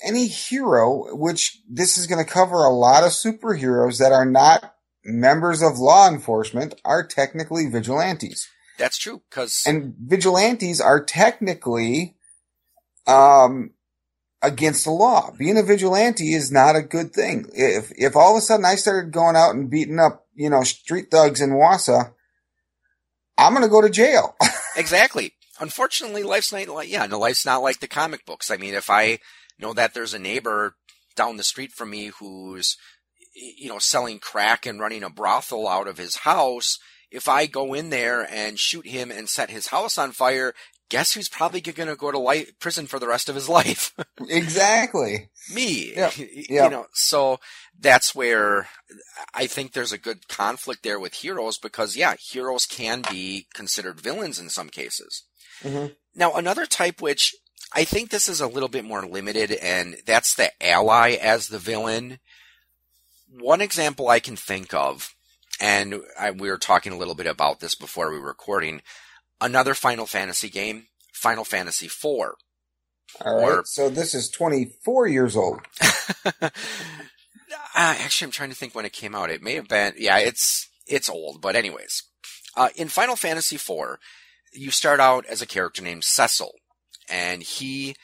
[0.04, 4.76] any hero, which this is going to cover a lot of superheroes that are not
[5.04, 8.48] members of law enforcement, are technically vigilantes.
[8.78, 12.16] That's true, because And vigilantes are technically,
[13.08, 13.72] um,
[14.42, 15.32] against the law.
[15.38, 17.50] Being a vigilante is not a good thing.
[17.54, 20.64] If if all of a sudden I started going out and beating up, you know,
[20.64, 22.14] street thugs in Wausau,
[23.38, 24.36] I'm going to go to jail.
[24.76, 25.34] exactly.
[25.60, 28.52] Unfortunately, life's not like yeah, no, life's not like the comic books.
[28.52, 29.20] I mean, if I
[29.60, 30.76] know that there's a neighbor
[31.16, 32.78] down the street from me who's
[33.34, 36.80] you know selling crack and running a brothel out of his house,
[37.12, 40.54] if I go in there and shoot him and set his house on fire,
[40.90, 43.94] guess who's probably going to go to life, prison for the rest of his life?
[44.28, 45.30] exactly.
[45.54, 45.94] Me.
[45.96, 46.18] Yep.
[46.18, 46.28] Yep.
[46.50, 47.40] You know, so
[47.80, 48.68] that's where
[49.34, 54.02] I think there's a good conflict there with heroes because yeah, heroes can be considered
[54.02, 55.24] villains in some cases.
[55.64, 55.94] Mm-hmm.
[56.16, 57.36] Now, another type which
[57.74, 61.60] I think this is a little bit more limited, and that's the ally as the
[61.60, 62.20] villain.
[63.30, 65.14] One example I can think of,
[65.60, 68.82] and I, we were talking a little bit about this before we were recording,
[69.42, 72.06] another Final Fantasy game, Final Fantasy IV.
[72.06, 73.60] All right.
[73.60, 75.60] Or, so this is 24 years old.
[76.42, 76.50] uh,
[77.76, 79.30] actually, I'm trying to think when it came out.
[79.30, 82.04] It may have been, yeah, it's it's old, but anyways,
[82.56, 83.98] uh, in Final Fantasy IV,
[84.54, 86.54] you start out as a character named Cecil,
[87.10, 87.96] and he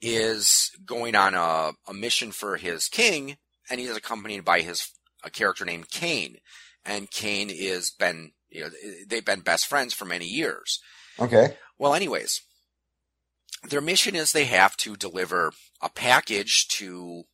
[0.00, 3.36] is going on a, a mission for his king,
[3.70, 4.90] and he is accompanied by his
[5.22, 6.36] a character named Kain,
[6.84, 8.70] and Kain is been you know
[9.06, 10.80] they've been best friends for many years.
[11.18, 11.56] Okay.
[11.78, 12.40] Well, anyways,
[13.68, 17.24] their mission is they have to deliver a package to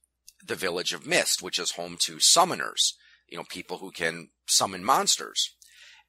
[0.44, 2.92] the village of Mist, which is home to summoners,
[3.28, 5.56] you know, people who can summon monsters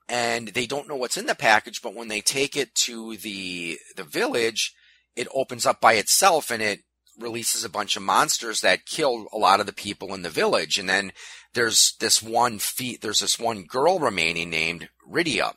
[0.10, 3.77] and they don't know what's in the package, but when they take it to the
[3.95, 4.73] the village,
[5.17, 6.82] it opens up by itself and it
[7.19, 10.77] releases a bunch of monsters that kill a lot of the people in the village.
[10.77, 11.12] And then
[11.53, 12.60] there's this one
[13.01, 15.56] there's this one girl remaining named Rydia.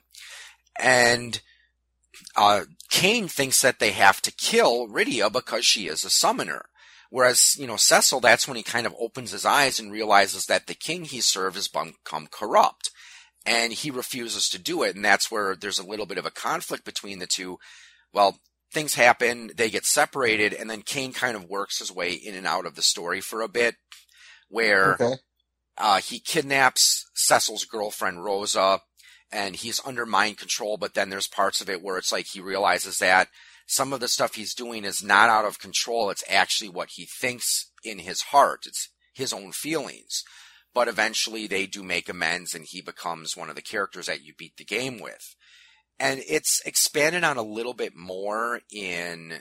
[0.78, 1.40] And
[2.36, 6.66] uh, Kain thinks that they have to kill Rydia because she is a summoner.
[7.10, 10.68] Whereas, you know, Cecil, that's when he kind of opens his eyes and realizes that
[10.68, 12.90] the king he served has become corrupt
[13.44, 14.94] and he refuses to do it.
[14.94, 17.58] And that's where there's a little bit of a conflict between the two.
[18.12, 18.38] Well,
[18.72, 22.46] things happen, they get separated, and then Kain kind of works his way in and
[22.46, 23.76] out of the story for a bit,
[24.48, 25.14] where okay.
[25.78, 28.80] uh, he kidnaps Cecil's girlfriend Rosa,
[29.32, 30.76] and he's under mind control.
[30.76, 33.28] But then there's parts of it where it's like he realizes that
[33.66, 36.10] some of the stuff he's doing is not out of control.
[36.10, 38.64] It's actually what he thinks in his heart.
[38.66, 40.24] It's his own feelings
[40.74, 44.32] but eventually they do make amends and he becomes one of the characters that you
[44.34, 45.34] beat the game with.
[46.00, 49.40] And it's expanded on a little bit more in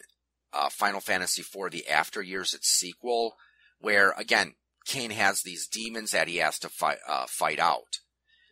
[0.52, 3.36] uh, Final Fantasy IV, the After Years, its sequel,
[3.80, 8.00] where again, Kain has these demons that he has to fight, uh, fight out.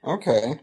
[0.06, 0.62] Okay.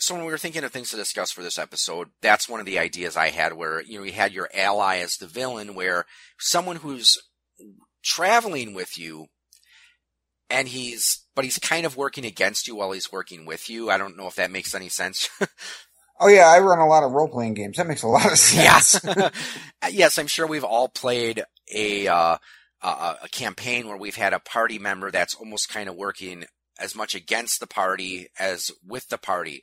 [0.00, 2.66] So when we were thinking of things to discuss for this episode, that's one of
[2.66, 6.06] the ideas I had where, you know, you had your ally as the villain, where
[6.38, 7.18] someone who's
[8.02, 9.26] traveling with you
[10.48, 13.90] and he's but he's kind of working against you while he's working with you.
[13.90, 15.28] I don't know if that makes any sense.
[16.20, 17.76] oh yeah, I run a lot of role playing games.
[17.76, 19.02] That makes a lot of sense.
[19.04, 19.32] yes,
[19.90, 22.38] yes, I'm sure we've all played a uh,
[22.82, 26.44] a, a campaign where we've had a party member that's almost kind of working
[26.78, 29.62] as much against the party as with the party.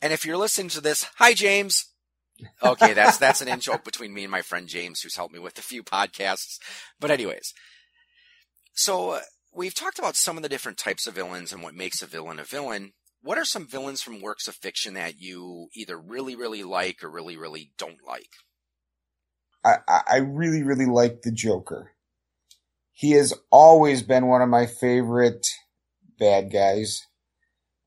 [0.00, 1.86] And if you're listening to this, hi James.
[2.62, 5.40] Okay, that's that's an in joke between me and my friend James, who's helped me
[5.40, 6.58] with a few podcasts.
[7.00, 7.52] But anyways,
[8.72, 9.20] so uh,
[9.54, 12.38] we've talked about some of the different types of villains and what makes a villain
[12.38, 12.92] a villain.
[13.22, 17.10] What are some villains from works of fiction that you either really, really like or
[17.10, 18.30] really, really don't like?
[19.64, 21.92] I, I really, really like the Joker.
[22.92, 25.46] He has always been one of my favorite
[26.18, 27.06] bad guys.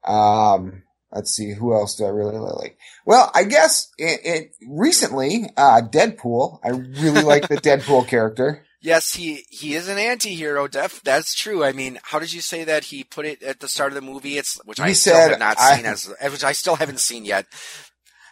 [0.05, 2.77] Um, let's see, who else do I really really like?
[3.05, 6.59] Well, I guess it, it recently, uh, Deadpool.
[6.63, 10.67] I really like the Deadpool character yes, he he is an anti-hero.
[10.67, 11.63] Def, that's true.
[11.63, 14.01] I mean, how did you say that he put it at the start of the
[14.01, 14.37] movie?
[14.37, 17.25] It's which he I still have not I, seen as which I still haven't seen
[17.25, 17.45] yet.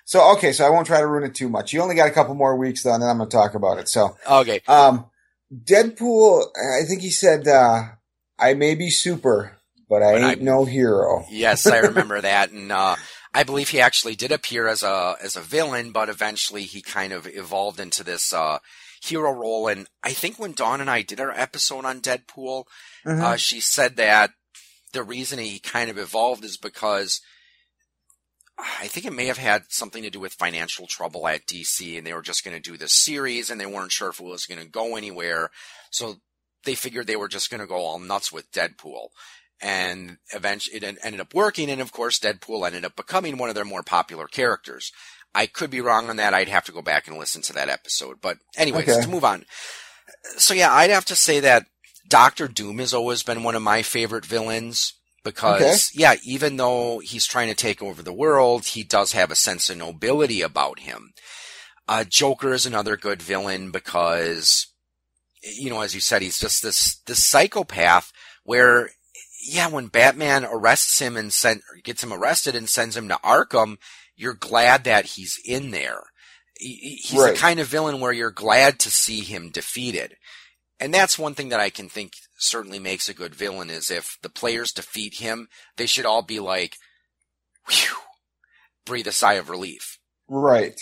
[0.06, 1.72] So okay, so I won't try to ruin it too much.
[1.72, 3.88] You only got a couple more weeks though, and then I'm gonna talk about it.
[3.88, 5.06] So okay, um,
[5.54, 6.48] Deadpool.
[6.56, 7.84] I think he said, uh,
[8.40, 9.58] "I may be super,
[9.88, 12.96] but I but ain't I, no hero." Yes, I remember that, and uh,
[13.34, 17.14] I believe he actually did appear as a as a villain, but eventually he kind
[17.14, 18.34] of evolved into this.
[18.34, 18.58] Uh,
[19.02, 19.68] hero role.
[19.68, 22.66] And I think when Dawn and I did our episode on Deadpool,
[23.06, 23.22] mm-hmm.
[23.22, 24.32] uh, she said that
[24.94, 27.22] the reason he kind of evolved is because
[28.58, 32.06] I think it may have had something to do with financial trouble at DC and
[32.06, 34.46] they were just going to do this series and they weren't sure if it was
[34.46, 35.50] going to go anywhere.
[35.92, 36.18] So
[36.66, 39.10] they figured they were just going to go all nuts with Deadpool.
[39.62, 41.70] And eventually it ended up working.
[41.70, 44.92] And of course, Deadpool ended up becoming one of their more popular characters.
[45.36, 46.34] I could be wrong on that.
[46.34, 48.18] I'd have to go back and listen to that episode.
[48.22, 49.02] But anyways, Okay.
[49.02, 49.46] to move on.
[50.38, 51.66] So yeah, I'd have to say that
[52.08, 55.76] Doctor Doom has always been one of my favorite villains because Okay.
[56.02, 59.70] yeah, even though he's trying to take over the world, he does have a sense
[59.70, 61.14] of nobility about him.
[61.88, 64.68] Uh, Joker is another good villain because,
[65.44, 68.12] you know, as you said, he's just this, this psychopath
[68.44, 68.90] where,
[69.48, 73.78] yeah, when Batman arrests him and send, gets him arrested and sends him to Arkham,
[74.20, 76.04] you're glad that he's in there.
[76.56, 77.34] He- he- He's Right.
[77.34, 80.18] the kind of villain where you're glad to see him defeated.
[80.80, 84.18] And that's one thing that I can think certainly makes a good villain is if
[84.22, 85.48] the players defeat him,
[85.78, 86.76] they should all be like,
[87.70, 87.98] whew,
[88.86, 89.98] breathe a sigh of relief.
[90.28, 90.80] Right.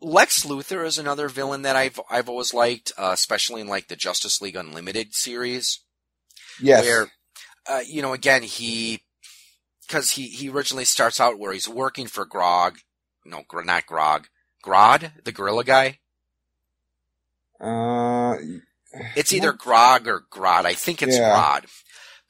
[0.00, 3.96] Lex Luthor is another villain that I've I've always liked, uh, especially in like the
[3.96, 5.80] Justice League Unlimited series,
[6.60, 6.84] Yes.
[6.84, 7.10] where
[7.66, 9.02] uh, you know again he
[9.86, 12.78] because he he originally starts out where he's working for Grog,
[13.24, 14.28] no, not Grog,
[14.64, 15.98] Grodd, the gorilla guy.
[17.60, 18.36] uh,
[19.14, 20.64] It's either Grog or Grodd.
[20.64, 21.34] I think it's Yeah.
[21.34, 21.66] Grodd,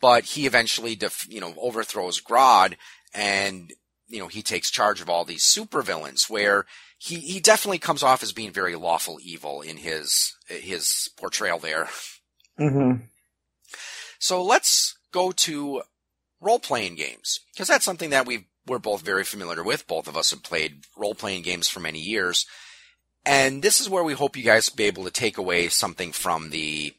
[0.00, 2.76] but he eventually def- you know overthrows Grodd
[3.14, 3.72] and
[4.09, 6.66] you know he takes charge of all these supervillains where
[6.98, 11.88] he he definitely comes off as being very lawful evil in his his portrayal there.
[12.59, 13.02] mhm.
[14.18, 15.82] So let's go to
[16.41, 19.87] role playing games because that's something that we we're both very familiar with.
[19.87, 22.47] Both of us have played role playing games for many years,
[23.24, 26.51] and this is where we hope you guys be able to take away something from
[26.51, 26.95] the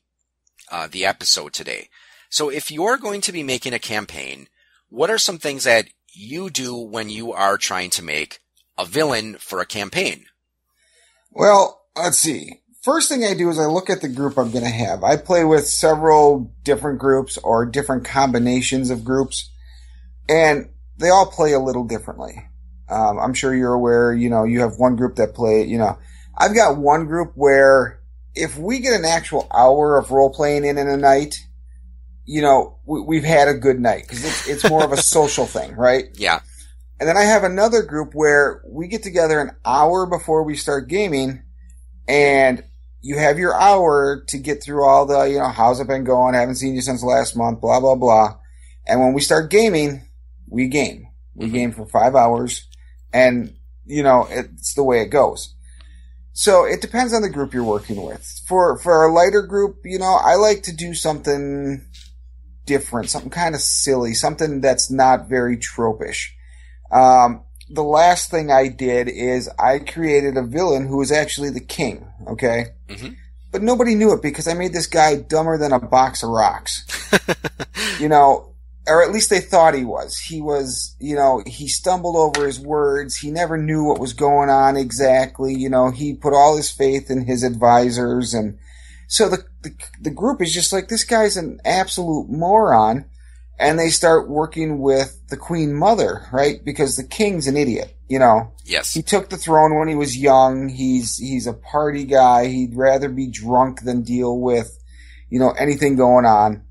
[0.72, 1.90] uh, the episode today.
[2.30, 4.48] So if you're going to be making a campaign,
[4.90, 8.40] what are some things that you do when you are trying to make
[8.78, 10.26] a villain for a campaign?
[11.32, 12.62] Well, let's see.
[12.88, 15.04] First thing I do is I look at the group I'm going to have.
[15.04, 19.52] I play with several different groups or different combinations of groups,
[20.30, 22.42] and they all play a little differently.
[22.88, 26.00] Um, I'm sure you're aware, you know, you have one group that play, you know,
[26.38, 28.00] I've got one group where
[28.36, 31.36] if we get an actual hour of role playing in in a night,
[32.24, 35.46] you know, we, we've had a good night because it's, it's more of a social
[35.46, 36.06] thing, right?
[36.14, 36.40] Yeah,
[37.02, 40.88] And then I have another group where we get together an hour before we start
[40.88, 41.44] gaming
[42.08, 42.64] and
[43.02, 46.34] you have your hour to get through all the, you know, how's it been going?
[46.34, 48.38] haven't seen you since last month, blah, blah, blah.
[48.86, 50.08] And when we start gaming,
[50.50, 51.08] we game.
[51.36, 51.54] We Mhm.
[51.54, 52.68] game for five hours
[53.14, 53.54] and,
[53.86, 55.54] you know, it's the way it goes.
[56.34, 58.26] So it depends on the group you're working with.
[58.48, 61.84] For, for a lighter group, you know, I like to do something
[62.66, 66.28] different, something kind of silly, something that's not very tropish.
[66.92, 71.60] Um, the last thing I did is I created a villain who was actually the
[71.60, 72.08] king.
[72.28, 72.68] Okay.
[72.90, 73.16] Mhm.
[73.52, 76.86] But nobody knew it because I made this guy dumber than a box of rocks.
[78.00, 78.54] you know,
[78.88, 80.18] or at least they thought he was.
[80.18, 83.18] He was, you know, he stumbled over his words.
[83.18, 85.54] He never knew what was going on exactly.
[85.54, 88.34] You know, he put all his faith in his advisors.
[88.34, 88.58] And
[89.08, 93.06] so the, the, the group is just like, this guy's an absolute moron.
[93.60, 96.64] And they start working with the queen mother, right?
[96.64, 98.54] Because the king's an idiot, you know.
[98.66, 100.70] yes, He took the throne when he was young.
[100.70, 102.48] He's he's a party guy.
[102.48, 104.78] He'd rather be drunk than deal with,
[105.30, 106.64] you know, anything going on.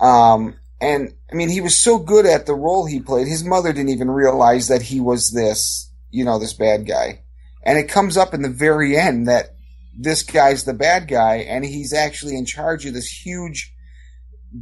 [0.00, 3.28] Um, and I mean, he was so good at the role he played.
[3.28, 7.22] His mother didn't even realize that he was this, you know, this bad guy.
[7.62, 9.54] And it comes up in the very end that
[9.96, 13.74] this guy's the bad guy, and he's actually in charge of this huge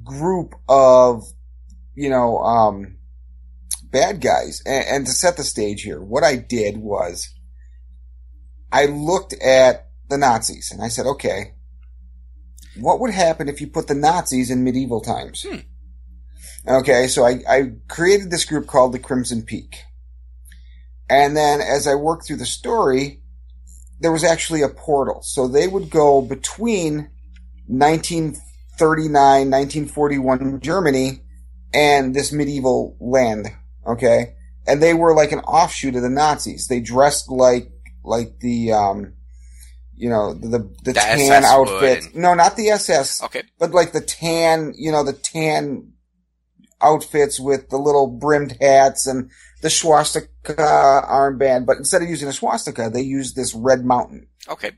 [0.02, 1.22] group of,
[1.98, 2.96] you know, um,
[3.90, 4.62] bad guys.
[4.64, 7.28] And, and to set the stage here, what I did was
[8.70, 11.54] I looked at the Nazis and I said, okay,
[12.76, 15.44] what would happen if you put the Nazis in medieval times?
[15.48, 15.56] Hmm.
[16.68, 19.82] Okay, so I, I created this group called the Crimson Peak.
[21.10, 23.22] And then as I worked through the story,
[23.98, 25.20] there was actually a portal.
[25.22, 27.10] So they would go between
[27.66, 31.22] 1939, 1941 Germany
[31.72, 33.48] and this medieval land.
[33.86, 34.34] Okay.
[34.66, 36.66] And they were like an offshoot of the Nazis.
[36.68, 37.70] They dressed like,
[38.04, 39.14] like the, um,
[39.96, 42.04] you know, the, the, The tan SS would outfit.
[42.04, 45.92] and- No, not the SS, okay, but like the tan, you know, the tan
[46.80, 49.30] outfits with the little brimmed hats and
[49.62, 51.66] the swastika armband.
[51.66, 54.28] But instead of using a swastika, they used this red mountain.
[54.48, 54.72] okay,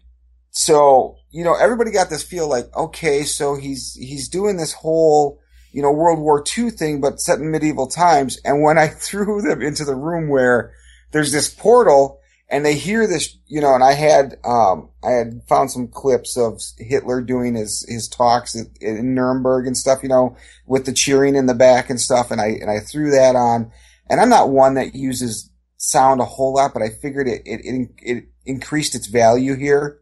[0.51, 5.41] So, you know, everybody got this feel like, okay, so he's, he's doing this whole,
[5.73, 8.39] you know, World War II thing, but set in medieval times.
[8.45, 10.73] And when I threw them into the room where
[11.13, 15.43] there's this portal and they hear this, you know, and I had, um, I had
[15.49, 20.09] found some clips of Hitler doing his, his talks in, in Nuremberg and stuff, you
[20.09, 22.31] know, with the cheering in the back and stuff.
[22.31, 23.71] And I, and I threw that on
[24.11, 27.61] and I'm not one that uses sound a whole lot, but I figured it, it,
[27.65, 30.01] it, it increased its value here.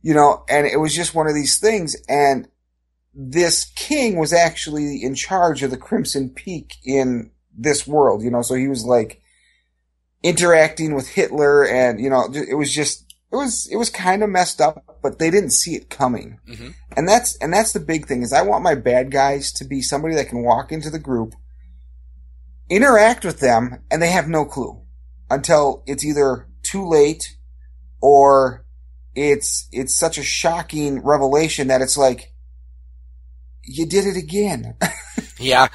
[0.00, 1.96] You know, and it was just one of these things.
[2.08, 2.46] And
[3.18, 8.42] this king was actually in charge of the Crimson Peak in this world, you know,
[8.42, 9.22] so he was like
[10.22, 14.28] interacting with Hitler and, you know, it was just, it was, it was kind of
[14.28, 16.38] messed up, but they didn't see it coming.
[16.46, 16.68] Mm-hmm.
[16.94, 19.80] And that's, and that's the big thing is I want my bad guys to be
[19.80, 21.34] somebody that can walk into the group,
[22.68, 24.82] interact with them, and they have no clue
[25.30, 27.34] until it's either too late
[28.02, 28.66] or
[29.14, 32.34] it's, it's such a shocking revelation that it's like,
[33.66, 34.76] you did it again.
[35.38, 35.68] yeah.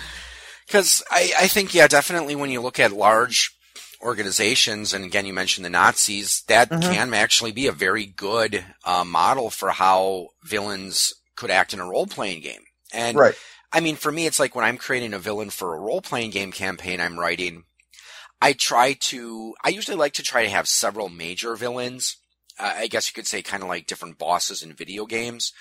[0.70, 3.54] Cause I, I think, yeah, definitely when you look at large
[4.02, 6.92] organizations, and again, you mentioned the Nazis, that mm-hmm.
[6.92, 11.88] can actually be a very good uh, model for how villains could act in a
[11.88, 12.62] role playing game.
[12.94, 13.36] And right.
[13.72, 16.32] I mean, for me, it's like when I'm creating a villain for a role playing
[16.32, 17.64] game campaign I'm writing,
[18.42, 22.18] I try to, I usually like to try to have several major villains.
[22.60, 25.54] Uh, I guess you could say kind of like different bosses in video games.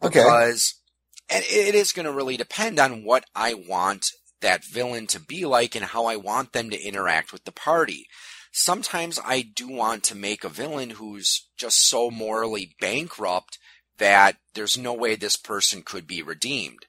[0.00, 0.81] Because, okay.
[1.28, 4.10] And it is going to really depend on what I want
[4.40, 8.06] that villain to be like and how I want them to interact with the party.
[8.52, 13.58] Sometimes I do want to make a villain who's just so morally bankrupt
[13.98, 16.86] that there's no way this person could be redeemed.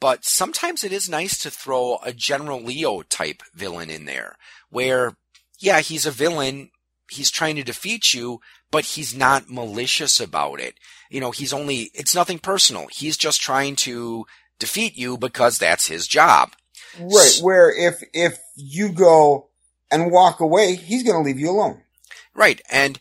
[0.00, 4.36] But sometimes it is nice to throw a General Leo type villain in there
[4.70, 5.16] where,
[5.60, 6.70] yeah, he's a villain.
[7.10, 10.74] He's trying to defeat you, but he's not malicious about it.
[11.12, 12.86] You know, he's only, it's nothing personal.
[12.90, 14.24] He's just trying to
[14.58, 16.54] defeat you because that's his job.
[16.98, 17.38] Right.
[17.42, 19.48] Where if, if you go
[19.90, 21.82] and walk away, he's going to leave you alone.
[22.34, 22.62] Right.
[22.70, 22.98] And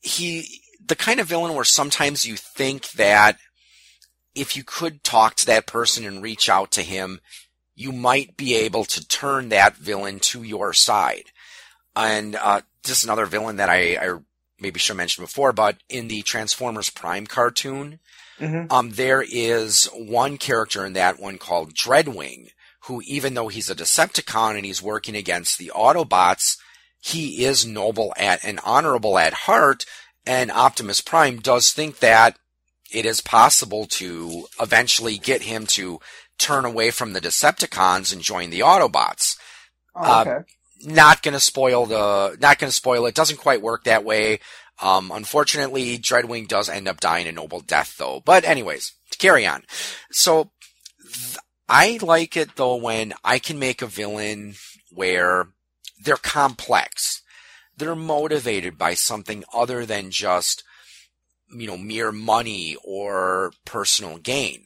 [0.00, 3.38] he, the kind of villain where sometimes you think that
[4.34, 7.18] if you could talk to that person and reach out to him,
[7.74, 11.24] you might be able to turn that villain to your side.
[11.96, 14.18] And, uh, just another villain that I, I
[14.60, 18.00] maybe should mentioned before, but in the Transformers Prime cartoon,
[18.38, 18.72] mm-hmm.
[18.72, 22.48] um, there is one character in that one called Dreadwing,
[22.84, 26.56] who even though he's a Decepticon and he's working against the Autobots,
[27.00, 29.84] he is noble at and honorable at heart,
[30.26, 32.38] and Optimus Prime does think that
[32.90, 36.00] it is possible to eventually get him to
[36.38, 39.36] turn away from the Decepticons and join the Autobots.
[39.94, 40.30] Oh, okay.
[40.30, 40.42] Uh,
[40.82, 43.14] not gonna spoil the, not gonna spoil it.
[43.14, 44.40] Doesn't quite work that way.
[44.80, 48.22] Um, unfortunately, Dreadwing does end up dying a noble death though.
[48.24, 49.64] But anyways, to carry on.
[50.10, 50.50] So,
[51.68, 54.54] I like it though when I can make a villain
[54.90, 55.48] where
[56.02, 57.22] they're complex.
[57.76, 60.64] They're motivated by something other than just,
[61.54, 64.64] you know, mere money or personal gain.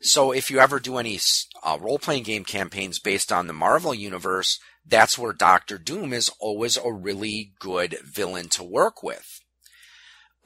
[0.00, 1.18] So if you ever do any
[1.62, 6.76] uh, role-playing game campaigns based on the Marvel universe, that's where Doctor Doom is always
[6.76, 9.40] a really good villain to work with.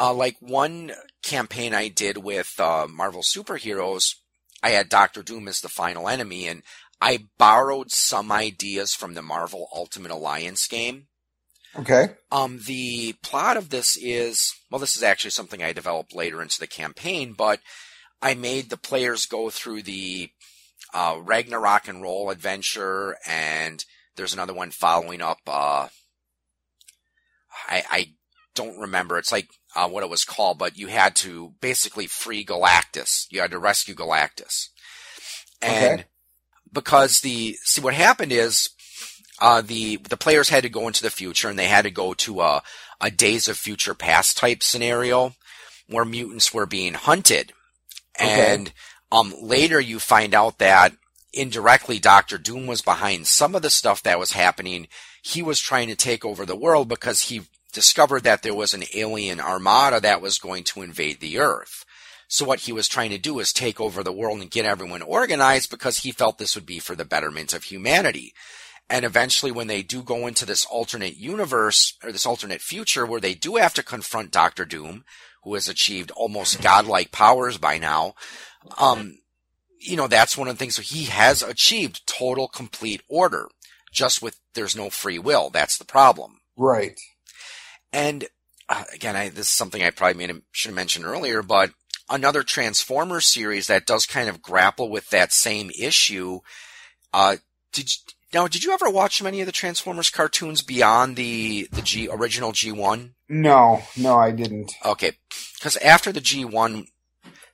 [0.01, 0.93] Uh, like one
[1.23, 4.15] campaign I did with uh, Marvel superheroes,
[4.63, 6.63] I had Doctor Doom as the final enemy, and
[7.01, 11.09] I borrowed some ideas from the Marvel Ultimate Alliance game.
[11.77, 12.11] Okay.
[12.31, 16.61] Um, the plot of this is well, this is actually something I developed later into
[16.61, 17.61] the campaign, but
[18.23, 20.31] I made the players go through the
[20.95, 23.85] uh, Ragnarok and Roll adventure, and
[24.17, 25.39] there's another one following up.
[25.47, 25.89] Uh,
[27.69, 28.07] I, I
[28.55, 29.19] don't remember.
[29.19, 33.27] It's like uh, what it was called, but you had to basically free Galactus.
[33.31, 34.69] You had to rescue Galactus.
[35.61, 36.09] And okay.
[36.73, 38.71] because the, see what happened is,
[39.41, 42.15] uh, the, the players had to go into the future and they had to go
[42.15, 42.63] to a,
[43.01, 45.35] a Days of Future Past type scenario
[45.89, 47.53] where mutants were being hunted.
[48.23, 48.73] And,
[49.11, 50.95] um, later you find out that
[51.33, 54.89] indirectly Doctor Doom was behind some of the stuff that was happening.
[55.23, 57.43] He was trying to take over the world because he
[57.73, 61.85] discovered that there was an alien armada that was going to invade the Earth.
[62.29, 65.03] So what he was trying to do is take over the world and get everyone
[65.03, 68.33] organized because he felt this would be for the betterment of humanity.
[68.89, 73.21] And eventually when they do go into this alternate universe or this alternate future where
[73.21, 75.05] they do have to confront Doctor Doom,
[75.43, 78.15] who has achieved almost godlike powers by now,
[78.79, 79.19] um,
[79.79, 83.49] you know, that's one of the things so he has achieved total complete order.
[83.93, 85.51] Just with there's no free will.
[85.51, 86.41] That's the problem.
[86.57, 86.99] Right.
[87.93, 88.27] And
[88.69, 91.73] uh, again, I, this is something I probably made, should have mentioned earlier, but
[92.09, 96.41] another Transformers series that does kind of grapple with that same issue.
[97.13, 97.37] Uh,
[97.73, 97.91] did
[98.33, 102.53] now did you ever watch many of the Transformers cartoons beyond the the G original
[102.53, 103.15] G one?
[103.29, 104.73] No, no, I didn't.
[104.85, 105.13] Okay,
[105.59, 106.87] because after the G one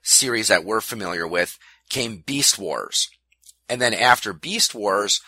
[0.03, 1.59] series that we're familiar with
[1.91, 3.09] came Beast Wars,
[3.69, 5.21] and then after Beast Wars,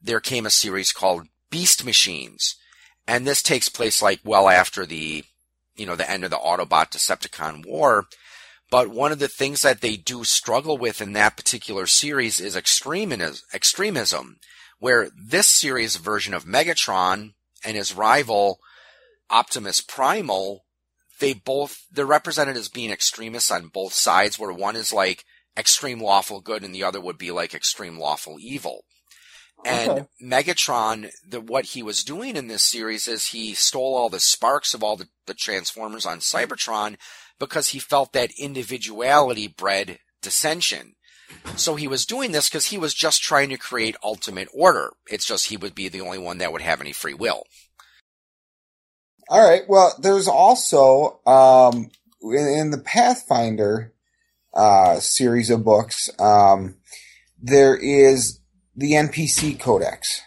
[0.00, 2.56] there came a series called Beast Machines
[3.06, 5.24] And this takes place like well after the,
[5.76, 8.06] you know, the end of the Autobot Decepticon war.
[8.70, 12.56] But one of the things that they do struggle with in that particular series is
[12.56, 14.36] extremism,
[14.78, 18.58] where this series version of Megatron and his rival
[19.30, 20.64] Optimus Primal,
[21.20, 25.24] they both, they're represented as being extremists on both sides, where one is like
[25.56, 28.84] extreme lawful good and the other would be like extreme lawful evil.
[29.64, 30.06] And okay.
[30.22, 34.74] Megatron, the, what he was doing in this series is he stole all the sparks
[34.74, 36.96] of all the, the Transformers on Cybertron
[37.38, 40.95] because he felt that individuality bred dissension.
[41.56, 44.92] So he was doing this because he was just trying to create ultimate order.
[45.10, 47.44] It's just he would be the only one that would have any free will.
[49.28, 49.62] All right.
[49.68, 51.90] Well, there's also um,
[52.22, 53.92] in, in, the Pathfinder
[54.54, 56.76] uh, series of books, um,
[57.42, 58.40] there is
[58.76, 60.22] the NPC Codex.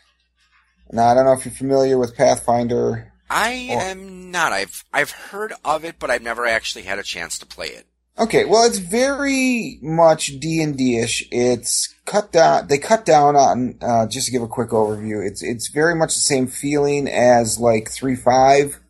[0.92, 3.14] Now, I don't know if you're familiar with Pathfinder.
[3.30, 3.82] I or...
[3.82, 4.52] am not.
[4.52, 7.88] I've I've heard of it, but I've never actually had a chance to play it.
[8.20, 11.26] Okay, well, it's very much D and D ish.
[11.32, 12.68] It's cut down.
[12.68, 15.26] They cut down on uh, just to give a quick overview.
[15.26, 18.82] It's it's very much the same feeling as like three five,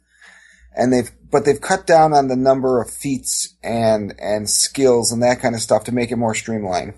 [0.75, 5.21] and they've but they've cut down on the number of feats and and skills and
[5.21, 6.95] that kind of stuff to make it more streamlined.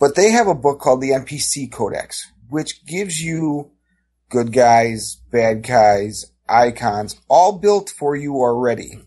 [0.00, 3.70] But they have a book called the NPC Codex, which gives you
[4.28, 9.04] good guys, bad guys, icons, all built for you already.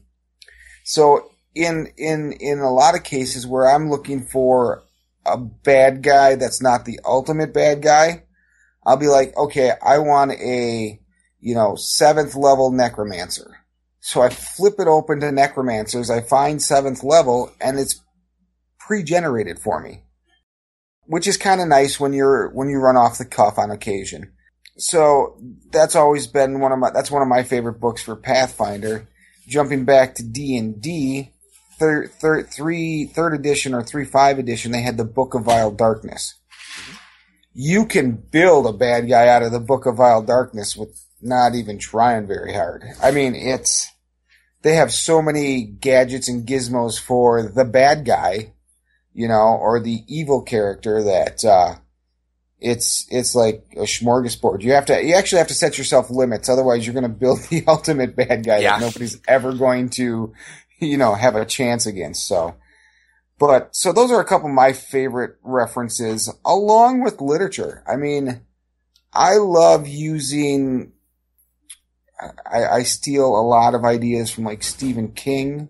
[0.85, 4.83] So in in in a lot of cases where I'm looking for
[5.25, 8.23] a bad guy that's not the ultimate bad guy,
[8.85, 10.99] I'll be like, okay, I want a
[11.39, 13.57] you know seventh level necromancer.
[13.99, 16.09] So I flip it open to necromancers.
[16.09, 18.01] I find seventh level, and it's
[18.79, 20.03] pre-generated for me,
[21.05, 24.33] which is kind of nice when you're when you run off the cuff on occasion.
[24.77, 25.37] So
[25.71, 29.07] that's always been one of my that's one of my favorite books for Pathfinder.
[29.47, 31.33] Jumping back to D and D,
[31.81, 35.71] third, third, three, third edition or three five edition, they had the Book of Vile
[35.71, 36.35] Darkness.
[37.53, 41.55] You can build a bad guy out of the Book of Vile Darkness with not
[41.55, 42.83] even trying very hard.
[43.01, 43.91] I mean, it's
[44.61, 48.53] they have so many gadgets and gizmos for the bad guy,
[49.13, 51.75] you know, or the evil character that uh,
[52.59, 54.61] it's it's like a smorgasbord.
[54.61, 57.39] You have to you actually have to set yourself limits, otherwise you're going to build
[57.49, 58.77] the ultimate bad guy yeah.
[58.77, 60.33] that nobody's ever going to
[60.81, 62.27] you know, have a chance against.
[62.27, 62.55] So,
[63.39, 67.83] but so those are a couple of my favorite references along with literature.
[67.87, 68.41] I mean,
[69.13, 70.93] I love using,
[72.51, 75.69] I, I steal a lot of ideas from like Stephen King.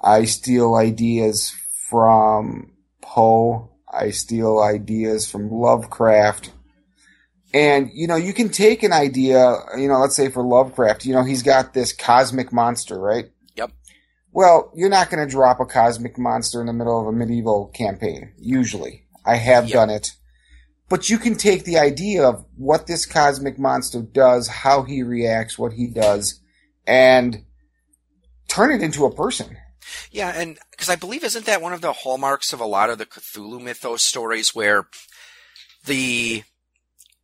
[0.00, 1.54] I steal ideas
[1.88, 2.72] from
[3.02, 3.70] Poe.
[3.92, 6.52] I steal ideas from Lovecraft.
[7.52, 11.12] And, you know, you can take an idea, you know, let's say for Lovecraft, you
[11.12, 13.30] know, he's got this cosmic monster, right?
[14.32, 17.66] Well, you're not going to drop a cosmic monster in the middle of a medieval
[17.68, 19.04] campaign, usually.
[19.24, 19.72] I have yep.
[19.72, 20.12] done it.
[20.88, 25.58] But you can take the idea of what this cosmic monster does, how he reacts,
[25.58, 26.40] what he does,
[26.86, 27.44] and
[28.48, 29.56] turn it into a person.
[30.10, 32.98] Yeah, and because I believe isn't that one of the hallmarks of a lot of
[32.98, 34.86] the Cthulhu mythos stories where
[35.86, 36.42] the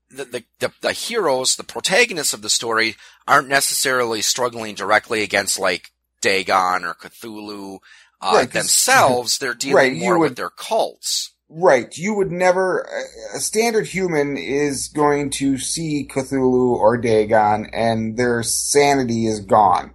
[0.08, 2.94] the, the, the, the, heroes, the protagonists of the story,
[3.26, 5.90] aren't necessarily struggling directly against like
[6.26, 7.78] Dagon or Cthulhu
[8.20, 9.38] uh, right, themselves.
[9.38, 11.32] They're dealing right, more would, with their cults.
[11.48, 11.96] Right.
[11.96, 12.88] You would never,
[13.32, 19.94] a standard human is going to see Cthulhu or Dagon and their sanity is gone.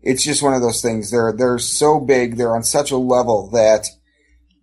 [0.00, 1.10] It's just one of those things.
[1.10, 2.36] They're, they're so big.
[2.36, 3.86] They're on such a level that,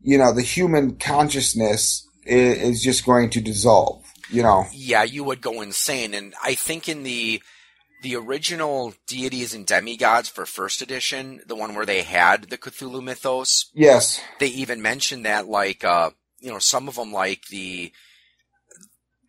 [0.02, 4.66] you know, the human consciousness is, is just going to dissolve, you know?
[4.74, 6.16] Yeah, you would go insane.
[6.16, 7.44] And I think in the,
[8.04, 13.04] the original deities and demigods for first edition, the one where they had the Cthulhu
[13.04, 13.72] mythos.
[13.74, 14.22] Yes.
[14.40, 17.92] They even mentioned that, like, uh, you know, some of them, like the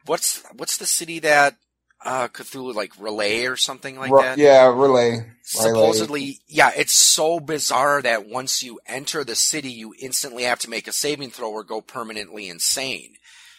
[0.06, 1.56] what's what's the city that
[2.04, 4.38] uh, Cthulhu like Relay or something like that?
[4.38, 5.32] Yeah, Relay.
[5.42, 10.70] Supposedly, yeah, it's so bizarre that once you enter the city, you instantly have to
[10.70, 13.14] make a saving throw or go permanently insane.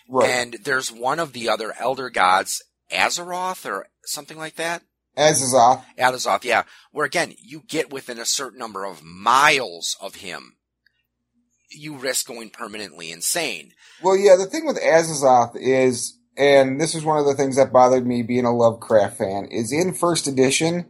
[0.07, 0.29] Right.
[0.29, 4.83] And there's one of the other elder gods, Azeroth or something like that.
[5.19, 5.83] Azathoth.
[5.97, 6.63] Azathoth, yeah.
[6.91, 10.55] Where again, you get within a certain number of miles of him,
[11.69, 13.73] you risk going permanently insane.
[14.01, 17.73] Well, yeah, the thing with Azathoth is, and this is one of the things that
[17.73, 20.85] bothered me being a Lovecraft fan, is in first edition,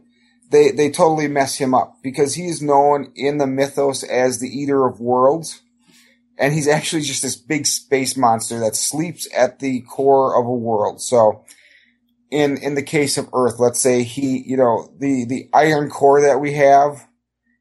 [0.50, 4.48] they, they totally mess him up because he is known in the mythos as the
[4.48, 5.62] Eater of Worlds.
[6.38, 10.54] And he's actually just this big space monster that sleeps at the core of a
[10.54, 11.02] world.
[11.02, 11.44] So,
[12.30, 16.20] in in the case of Earth, let's say he, you know, the the iron core
[16.20, 17.06] that we have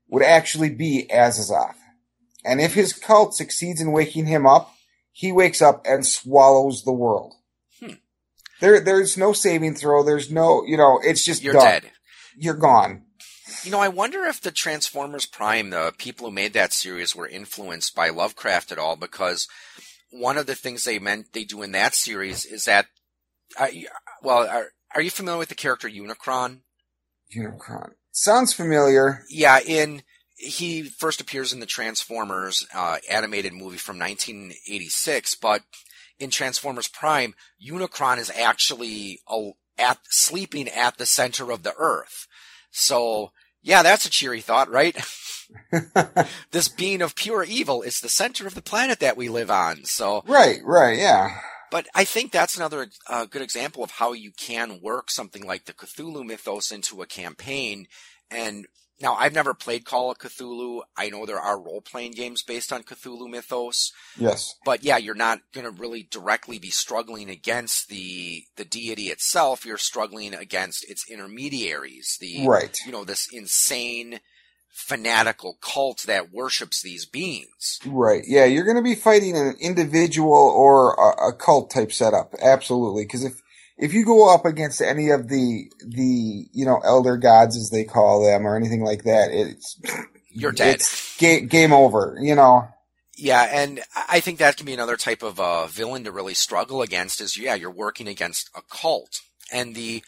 [0.08, 1.76] would actually be Azathoth.
[2.46, 4.74] And if his cult succeeds in waking him up,
[5.12, 7.34] he wakes up and swallows the world.
[7.80, 7.94] Hmm.
[8.62, 11.64] There there's no saving throw, there's no, you know, it's just You're done.
[11.66, 11.92] dead.
[12.38, 13.04] You're gone.
[13.64, 17.28] You know, I wonder if the Transformers Prime, the people who made that series, were
[17.28, 19.48] influenced by Lovecraft at all, because
[20.12, 22.86] one of the things they meant they do in that series is that,
[23.60, 23.68] uh,
[24.22, 26.60] well, are, are you familiar with the character Unicron?
[27.36, 27.92] Unicron.
[28.12, 29.24] Sounds familiar.
[29.30, 30.04] Yeah, in
[30.36, 35.64] he first appears in the Transformers uh, animated movie from 1986, but
[36.18, 42.26] in Transformers Prime, Unicron is actually a, at sleeping at the center of the Earth.
[42.72, 44.96] So, yeah, that's a cheery thought, right?
[46.52, 49.84] this being of pure evil is the center of the planet that we live on.
[49.86, 51.38] So, right, right, yeah.
[51.72, 55.66] But I think that's another uh, good example of how you can work something like
[55.66, 57.88] the Cthulhu mythos into a campaign.
[58.32, 58.68] And
[59.02, 60.82] now I've never played Call of Cthulhu.
[60.98, 64.56] I know there are role playing games based on Cthulhu mythos, Yes.
[64.66, 69.66] but yeah, you're not going to really directly be struggling against the the deity itself.
[69.66, 72.78] You're struggling against its intermediaries, the Right.
[72.86, 74.20] you know this insane
[74.70, 77.80] fanatical cult that worships these beings.
[77.86, 78.24] Right.
[78.26, 82.34] Yeah, you're going to be fighting an individual or a, a cult type setup.
[82.42, 83.04] Absolutely.
[83.04, 83.42] Because if
[83.78, 87.84] if you go up against any of the the you know elder gods as they
[87.84, 89.80] call them or anything like that, it's
[90.32, 90.76] You're dead.
[90.76, 92.18] It's ga- game over.
[92.22, 92.68] You know.
[93.18, 96.82] Yeah, and I think that can be another type of uh, villain to really struggle
[96.82, 97.20] against.
[97.20, 99.20] Is yeah, you're working against a cult,
[99.52, 100.04] and the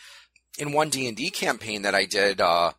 [0.58, 2.72] in one D and D campaign that I did, uh,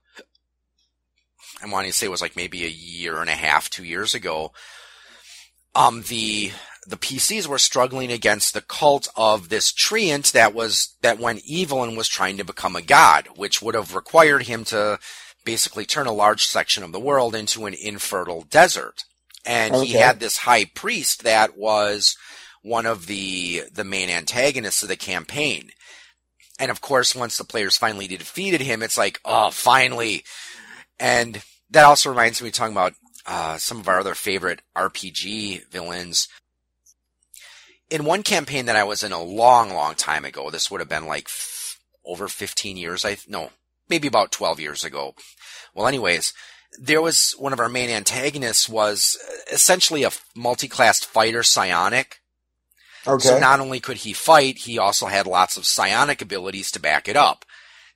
[1.62, 4.14] I'm wanting to say it was like maybe a year and a half, two years
[4.14, 4.52] ago.
[5.74, 6.52] Um, the
[6.86, 11.82] the PCs were struggling against the cult of this treant that was that went evil
[11.82, 14.98] and was trying to become a god, which would have required him to
[15.44, 19.04] basically turn a large section of the world into an infertile desert.
[19.44, 22.16] And he had this high priest that was
[22.62, 25.70] one of the the main antagonists of the campaign.
[26.58, 30.24] And of course, once the players finally defeated him, it's like, oh, finally.
[31.00, 31.42] And
[31.72, 32.94] that also reminds me talking about
[33.26, 36.28] uh, some of our other favorite RPG villains.
[37.90, 40.88] In one campaign that I was in a long, long time ago, this would have
[40.88, 43.04] been like f- over 15 years.
[43.04, 43.50] I no,
[43.88, 45.14] maybe about 12 years ago.
[45.74, 46.32] Well, anyways,
[46.78, 49.18] there was one of our main antagonists was
[49.50, 52.20] essentially a multi-classed fighter psionic.
[53.06, 53.28] Okay.
[53.28, 57.08] So not only could he fight, he also had lots of psionic abilities to back
[57.08, 57.44] it up.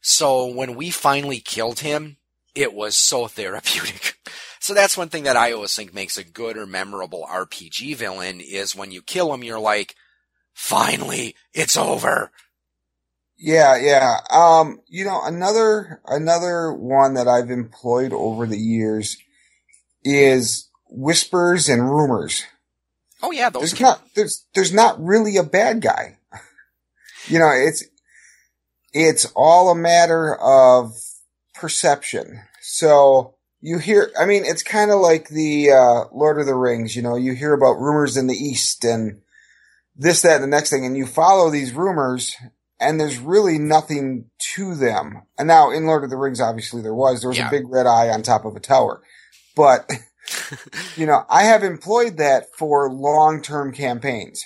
[0.01, 2.19] So when we finally killed him,
[2.57, 4.15] it was so therapeutic.
[4.59, 8.41] So that's one thing that I always think makes a good or memorable RPG villain
[8.41, 9.95] is when you kill him, you're like,
[10.55, 12.33] finally, it's over.
[13.39, 14.17] Yeah, yeah.
[14.29, 19.17] Um, you know, another another one that I've employed over the years
[20.03, 22.43] is whispers and rumors.
[23.23, 26.19] Oh yeah, those There's not there's there's not really a bad guy.
[27.29, 27.85] you know, it's
[28.93, 30.93] it's all a matter of
[31.59, 32.41] perception.
[32.63, 36.95] So you hear I mean, it's kind of like the uh Lord of the Rings,
[36.97, 39.21] you know, you hear about rumors in the east and
[39.97, 42.35] this that and the next thing and you follow these rumors
[42.79, 45.23] and there's really nothing to them.
[45.39, 47.49] And now in Lord of the Rings obviously there was there was Yeah.
[47.49, 49.03] a big red eye on top of a tower.
[49.57, 49.91] But
[50.97, 54.45] you know, I have employed that for long-term campaigns.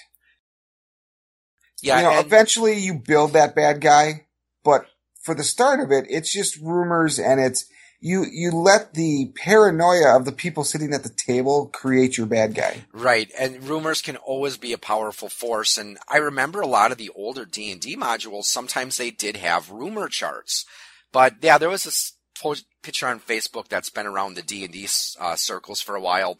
[1.82, 4.26] yeah, you know, and- eventually you build that bad guy,
[4.62, 4.84] but
[5.20, 7.66] for the start of it, it's just rumors and it's
[8.00, 12.54] you you let the paranoia of the people sitting at the table create your bad
[12.54, 12.84] guy.
[12.92, 15.76] Right, and rumors can always be a powerful force.
[15.76, 18.44] And I remember a lot of the older D and D modules.
[18.44, 20.64] Sometimes they did have rumor charts,
[21.12, 24.72] but yeah, there was this post picture on Facebook that's been around the D and
[24.72, 24.88] D
[25.20, 26.38] uh, circles for a while.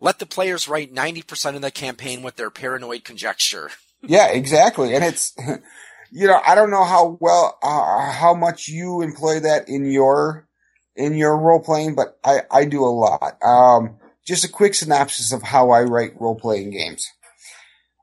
[0.00, 3.70] Let the players write ninety percent of the campaign with their paranoid conjecture.
[4.00, 4.94] Yeah, exactly.
[4.94, 5.36] And it's
[6.12, 10.46] you know, I don't know how well uh, how much you employ that in your
[10.94, 13.42] in your role playing, but I I do a lot.
[13.42, 17.08] Um just a quick synopsis of how I write role playing games.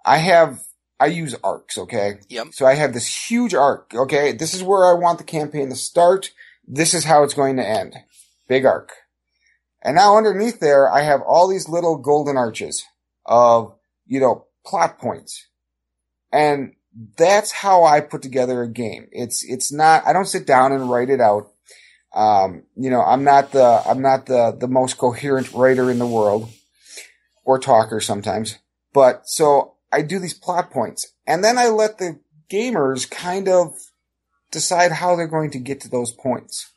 [0.04, 0.60] I have
[1.00, 2.20] I use arcs, okay?
[2.30, 2.48] Yep.
[2.52, 4.34] So I have this huge arc, okay?
[4.34, 6.32] This is where I want the campaign to start.
[6.68, 7.96] This is how it's going to end.
[8.48, 8.92] Big arc.
[9.82, 12.84] And now underneath there, I have all these little golden arches
[13.26, 13.74] of,
[14.06, 15.48] you know, plot points.
[16.34, 16.74] And
[17.18, 19.08] that's how I put together a game.
[19.12, 21.52] It's, it's not, I don't sit down and write it out.
[22.14, 26.08] Um, you know, I'm not the, I'm not the, the most coherent writer in the
[26.08, 26.50] world
[27.44, 28.58] or talker sometimes,
[28.94, 32.20] but so I do these plot points and then I let the
[32.50, 33.74] gamers kind of
[34.52, 36.72] decide how they're going to get to those points.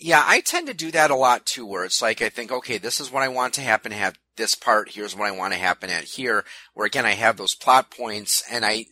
[0.00, 2.78] Yeah, I tend to do that a lot too, where it's like I think, okay,
[2.78, 4.90] this is what I want to happen at this part.
[4.90, 6.44] Here's what I want to happen at here.
[6.74, 8.86] Where again, I have those plot points, and I,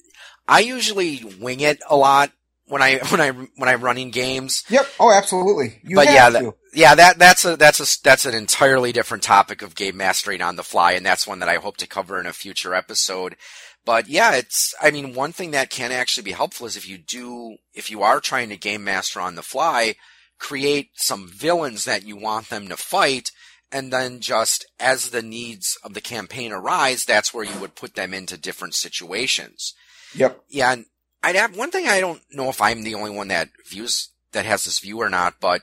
[0.48, 2.32] I usually wing it a lot
[2.66, 4.64] when I when I when I'm running games.
[4.68, 4.86] Yep.
[5.00, 5.80] Oh, absolutely.
[5.82, 6.44] You but have yeah, to.
[6.46, 10.42] that, yeah, that that's a that's a that's an entirely different topic of game mastering
[10.42, 13.36] on the fly, and that's one that I hope to cover in a future episode.
[13.84, 16.98] But yeah, it's I mean, one thing that can actually be helpful is if you
[16.98, 19.94] do if you are trying to game master on the fly,
[20.38, 23.30] create some villains that you want them to fight.
[23.72, 27.94] And then just as the needs of the campaign arise, that's where you would put
[27.94, 29.74] them into different situations.
[30.14, 30.44] Yep.
[30.48, 30.86] Yeah, and
[31.22, 34.44] I'd have one thing I don't know if I'm the only one that views that
[34.44, 35.62] has this view or not, but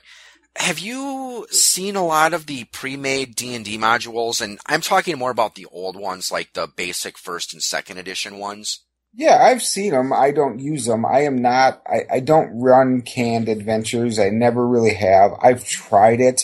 [0.56, 5.54] have you seen a lot of the pre-made D&D modules and I'm talking more about
[5.54, 8.80] the old ones like the basic first and second edition ones?
[9.16, 10.12] Yeah, I've seen them.
[10.12, 11.06] I don't use them.
[11.06, 11.82] I am not.
[11.86, 14.18] I, I don't run canned adventures.
[14.18, 15.32] I never really have.
[15.40, 16.42] I've tried it.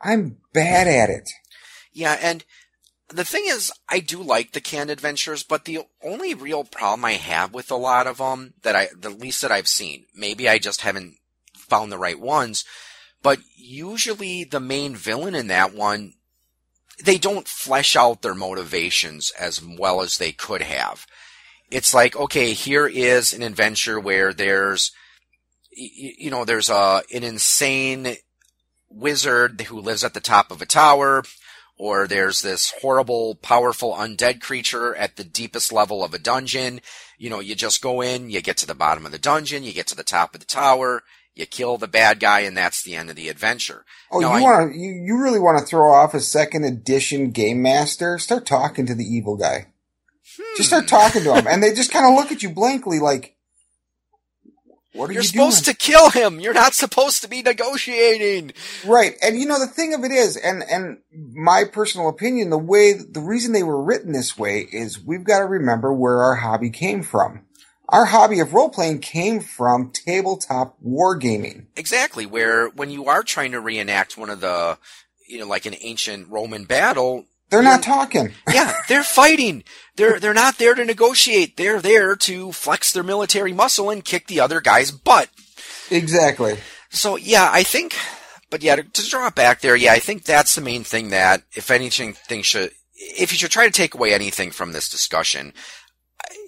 [0.00, 1.28] I'm bad at it.
[1.92, 2.44] Yeah, and
[3.14, 7.12] the thing is, I do like the canned adventures, but the only real problem I
[7.12, 10.58] have with a lot of them that I, the least that I've seen, maybe I
[10.58, 11.16] just haven't
[11.56, 12.64] found the right ones,
[13.22, 16.14] but usually the main villain in that one,
[17.02, 21.06] they don't flesh out their motivations as well as they could have.
[21.70, 24.92] It's like, okay, here is an adventure where there's,
[25.70, 28.16] you know, there's a, an insane
[28.90, 31.22] wizard who lives at the top of a tower,
[31.82, 36.80] or there's this horrible, powerful undead creature at the deepest level of a dungeon.
[37.18, 39.72] You know, you just go in, you get to the bottom of the dungeon, you
[39.72, 41.02] get to the top of the tower,
[41.34, 43.84] you kill the bad guy, and that's the end of the adventure.
[44.12, 44.78] Oh, Now, you want to?
[44.78, 48.16] You, you really want to throw off a second edition game master?
[48.16, 49.66] Start talking to the evil guy.
[50.56, 50.88] Just start hmm.
[50.88, 53.31] talking to him, and they just kind of look at you blankly, like,
[54.94, 56.40] "What are You're you supposed doing?" to kill him.
[56.40, 58.52] You're not supposed to be negotiating.
[58.86, 59.16] Right.
[59.22, 62.92] And you know, the thing of it is, and, and my personal opinion, the way,
[62.92, 66.70] the reason they were written this way is we've got to remember where our hobby
[66.70, 67.46] came from.
[67.88, 71.66] Our hobby of role playing came from tabletop wargaming.
[71.76, 72.24] Exactly.
[72.24, 74.78] Where when you are trying to reenact one of the,
[75.28, 78.32] you know, like an ancient Roman battle, They're not talking.
[78.52, 79.62] yeah, they're fighting.
[79.96, 81.58] They're they're not there to negotiate.
[81.58, 85.28] They're there to flex their military muscle and kick the other guy's butt.
[85.90, 86.56] Exactly.
[86.88, 87.94] So yeah, I think,
[88.48, 91.10] but yeah, to, to draw it back there, yeah, I think that's the main thing
[91.10, 94.88] that, if anything, thing should, if you should try to take away anything from this
[94.88, 95.52] discussion,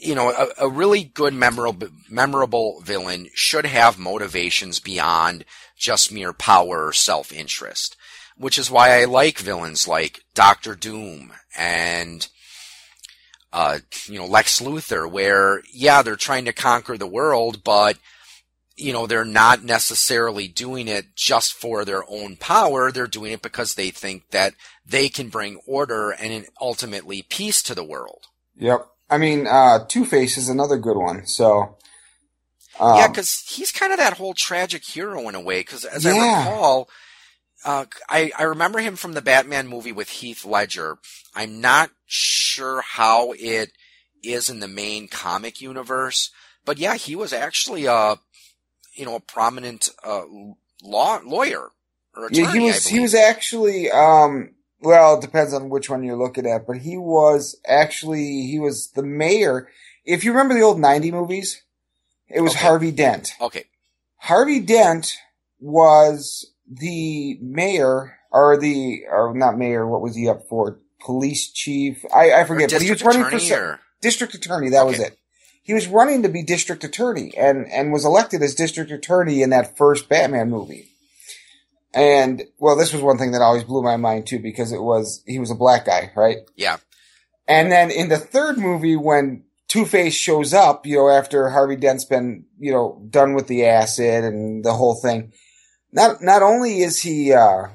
[0.01, 5.45] you know, a, a really good memorable memorable villain should have motivations beyond
[5.77, 7.95] just mere power or self interest.
[8.37, 12.29] Which is why I like villains like Doctor Doom and
[13.55, 17.97] uh, you know, Lex Luthor, where, yeah, they're trying to conquer the world, but,
[18.77, 22.91] you know, they're not necessarily doing it just for their own power.
[22.91, 24.55] They're doing it because they think that
[24.85, 28.27] they can bring order and ultimately peace to the world.
[28.57, 28.89] Yep.
[29.09, 31.25] I mean, uh, Two Face is another good one.
[31.25, 31.77] So,
[32.81, 35.61] um, yeah, because he's kind of that whole tragic hero in a way.
[35.61, 36.89] Because as I recall,
[37.65, 40.99] uh, I I remember him from the Batman movie with Heath Ledger.
[41.35, 43.73] I'm not sure how it
[44.23, 46.31] is in the main comic universe,
[46.65, 48.17] but yeah, he was actually a
[48.95, 50.23] you know a prominent uh,
[50.83, 51.69] law lawyer
[52.15, 52.43] or attorney.
[52.47, 54.51] yeah, he was, he was actually, um,
[54.81, 58.91] well, it depends on which one you're looking at, but he was actually, he was
[58.93, 59.69] the mayor.
[60.05, 61.63] If you remember the old 90 movies,
[62.29, 62.61] it was Okay.
[62.63, 63.33] Harvey Dent.
[63.41, 63.65] okay.
[64.19, 65.17] Harvey Dent
[65.59, 70.81] was the mayor, or the, or not mayor, what was he up for?
[71.01, 72.05] Police chief?
[72.15, 74.87] I, I Or forget, but he was district running for attorney or- district attorney, that
[74.87, 75.19] was it.
[75.63, 79.51] He was running to be district attorney and, and was elected as district attorney in
[79.51, 80.89] that first Batman movie.
[81.95, 85.23] And, well, this was one thing that always blew my mind too, because it was,
[85.27, 86.39] he was a black guy, right?
[86.57, 86.79] yeah.
[87.47, 91.77] And then in the third movie, when Two Face shows up, you know, after Harvey
[91.77, 95.33] Dent's been, you know, done with the acid and the whole thing,
[95.95, 97.69] not not only is he uh,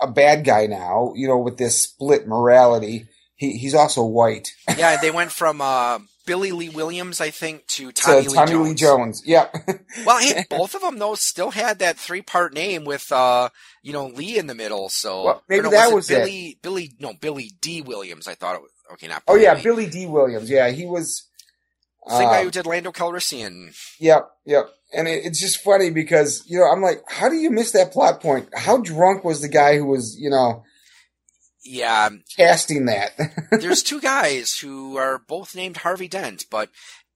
[0.00, 3.06] a bad guy now, you know, with this split morality,
[3.36, 4.52] he he's also white.
[4.76, 8.50] Yeah, they went from uh, Billy Lee Williams, I think, to So Tommy, Lee, Tommy
[8.50, 8.68] Jones.
[8.68, 9.22] Lee Jones.
[9.26, 9.54] Yep.
[10.06, 13.48] Well, hey, both of them though still had that three part name with uh,
[13.82, 14.88] you know, Lee in the middle.
[14.88, 16.14] So Well, maybe no, that it was it.
[16.18, 16.58] Billy.
[16.62, 18.26] Billy, no, Billy Dee Williams.
[18.26, 19.08] I thought it was okay.
[19.08, 19.22] Not.
[19.28, 19.62] oh yeah, Lee.
[19.62, 20.50] Billy Dee Williams.
[20.50, 21.26] Yeah, he was.
[22.08, 23.76] Same guy uh, who did Lando Calrissian.
[23.98, 24.70] Yep, yep.
[24.92, 27.92] And it, it's just funny because, you know, I'm like, how do you miss that
[27.92, 28.48] plot point?
[28.54, 30.64] How drunk was the guy who was, you know,
[31.62, 33.12] Yeah, um, casting that?
[33.58, 36.70] there's two guys who are both named Harvey Dent, but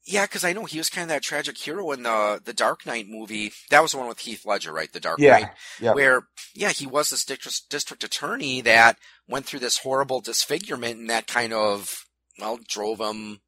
[0.07, 2.85] Yeah, because I know he was kind of that tragic hero in the the Dark
[2.87, 3.53] Knight movie.
[3.71, 4.93] That was the one with Heath Ledger, right?
[4.93, 5.49] The Dark Yeah, Knight,
[5.81, 5.95] yeah.
[5.95, 6.23] where
[6.55, 8.99] yeah, he was this district district attorney that
[9.29, 12.05] went through this horrible disfigurement, and that kind of
[12.39, 13.41] well drove him,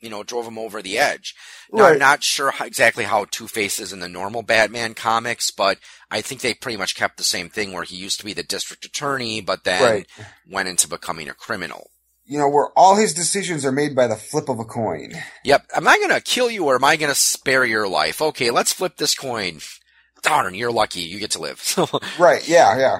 [0.00, 1.34] you know, drove him over the edge.
[1.72, 1.92] Now, Right.
[1.92, 5.78] I'm not sure how, exactly how Two Face is in the normal Batman comics, but
[6.10, 8.42] I think they pretty much kept the same thing where he used to be the
[8.42, 10.06] district attorney, but then Right.
[10.50, 11.90] went into becoming a criminal.
[12.24, 15.14] You know, where all his decisions are made by the flip of a coin.
[15.44, 15.66] Yep.
[15.74, 18.20] Am I going to kill you or am I going to spare your life?
[18.20, 19.60] Okay, let's flip this coin.
[20.22, 21.00] Darn, you're lucky.
[21.00, 21.62] You get to live.
[22.18, 22.98] Right, yeah, yeah.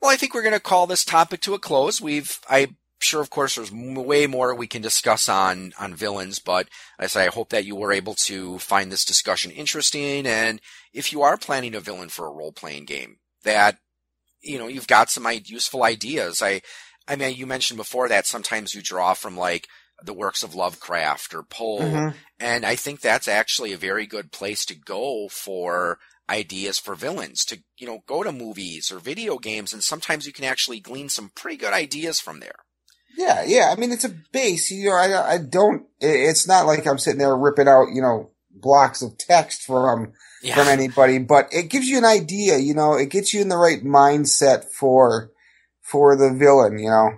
[0.00, 2.00] well, I think we're going to call this topic to a close.
[2.02, 6.68] We've, I'm sure, of course, there's way more we can discuss on, on villains, but
[6.98, 10.26] I say I hope that you were able to find this discussion interesting.
[10.26, 10.60] And
[10.92, 13.78] if you are planning a villain for a role playing game, that,
[14.40, 16.42] you know, you've got some useful ideas.
[16.42, 16.62] I,
[17.08, 19.68] I mean, you mentioned before that sometimes you draw from like
[20.02, 21.80] the works of Lovecraft or Poe.
[21.80, 22.14] Mhm.
[22.38, 25.98] And I think that's actually a very good place to go for
[26.28, 29.72] ideas for villains to, you know, go to movies or video games.
[29.72, 32.56] And sometimes you can actually glean some pretty good ideas from there.
[33.16, 33.72] Yeah, yeah.
[33.76, 34.70] I mean, it's a base.
[34.70, 35.86] You know, I, I don't.
[36.00, 40.54] It's not like I'm sitting there ripping out, you know, blocks of text from Yeah.
[40.54, 42.56] from anybody, but it gives you an idea.
[42.58, 45.30] You know, it gets you in the right mindset for
[45.82, 46.78] for the villain.
[46.78, 47.10] You know,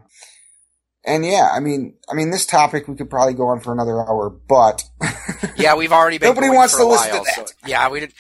[1.04, 4.00] and yeah, I mean, I mean, this topic we could probably go on for another
[4.00, 4.82] hour, but
[5.56, 8.12] yeah, we've already been Nobody wants to listen to while, so- yeah, we did.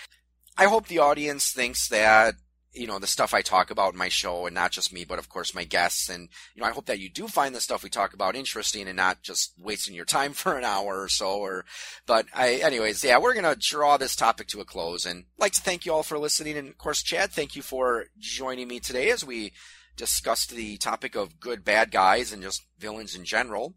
[0.56, 2.34] I hope the audience thinks that
[2.74, 5.18] you know the stuff I talk about in my show, and not just me, but
[5.18, 7.82] of course my guests, and you know I hope that you do find the stuff
[7.82, 11.38] we talk about interesting and not just wasting your time for an hour or so.
[11.38, 11.64] Or,
[12.06, 15.52] but I, anyways, yeah, we're gonna draw this topic to a close, and I'd like
[15.52, 18.80] to thank you all for listening, and of course, Chad, thank you for joining me
[18.80, 19.52] today as we
[19.96, 23.74] discussed the topic of good bad guys and just villains in general.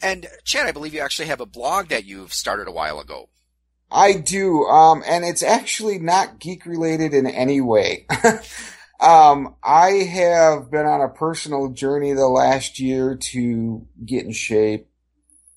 [0.00, 3.30] And Chad, I believe you actually have a blog that you've started a while ago.
[3.94, 4.64] I do.
[4.64, 8.06] Um, and it's actually not geek related in any way.
[9.00, 14.88] um, I have been on a personal journey the last year to get in shape,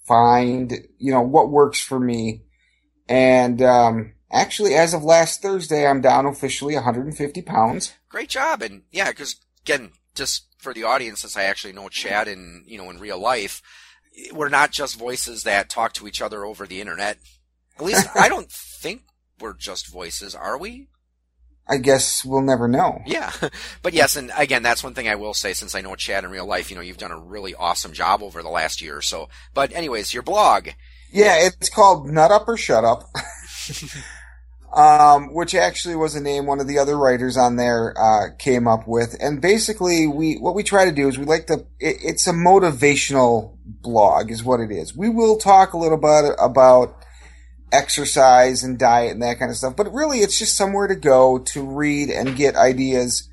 [0.08, 2.44] find, you know, what works for me.
[3.10, 7.94] And, um, actually, as of last Thursday, I'm down officially 150 pounds.
[8.10, 12.28] Great job, and yeah, because again, just for the audience, since I actually know Chad
[12.28, 13.62] in you know in real life,
[14.34, 17.18] we're not just voices that talk to each other over the internet.
[17.80, 19.04] At least I don't think
[19.40, 20.88] we're just voices, are we?
[21.70, 23.02] I guess we'll never know.
[23.06, 23.32] Yeah,
[23.82, 26.32] but yes, and again, that's one thing I will say since I know Chad in
[26.32, 26.70] real life.
[26.70, 29.30] You know, you've done a really awesome job over the last year or so.
[29.54, 30.70] But anyways, your blog.
[31.12, 33.04] Yeah, it's called Nut Up or Shut Up.
[34.74, 38.68] um, which actually was a name one of the other writers on there uh, came
[38.68, 39.16] up with.
[39.20, 41.66] And basically, we what we try to do is we like to.
[41.80, 44.96] It, it's a motivational blog, is what it is.
[44.96, 46.97] We will talk a little bit about
[47.72, 51.39] exercise and diet and that kind of stuff, but really, it's just somewhere to go
[51.39, 53.30] to read and get ideas.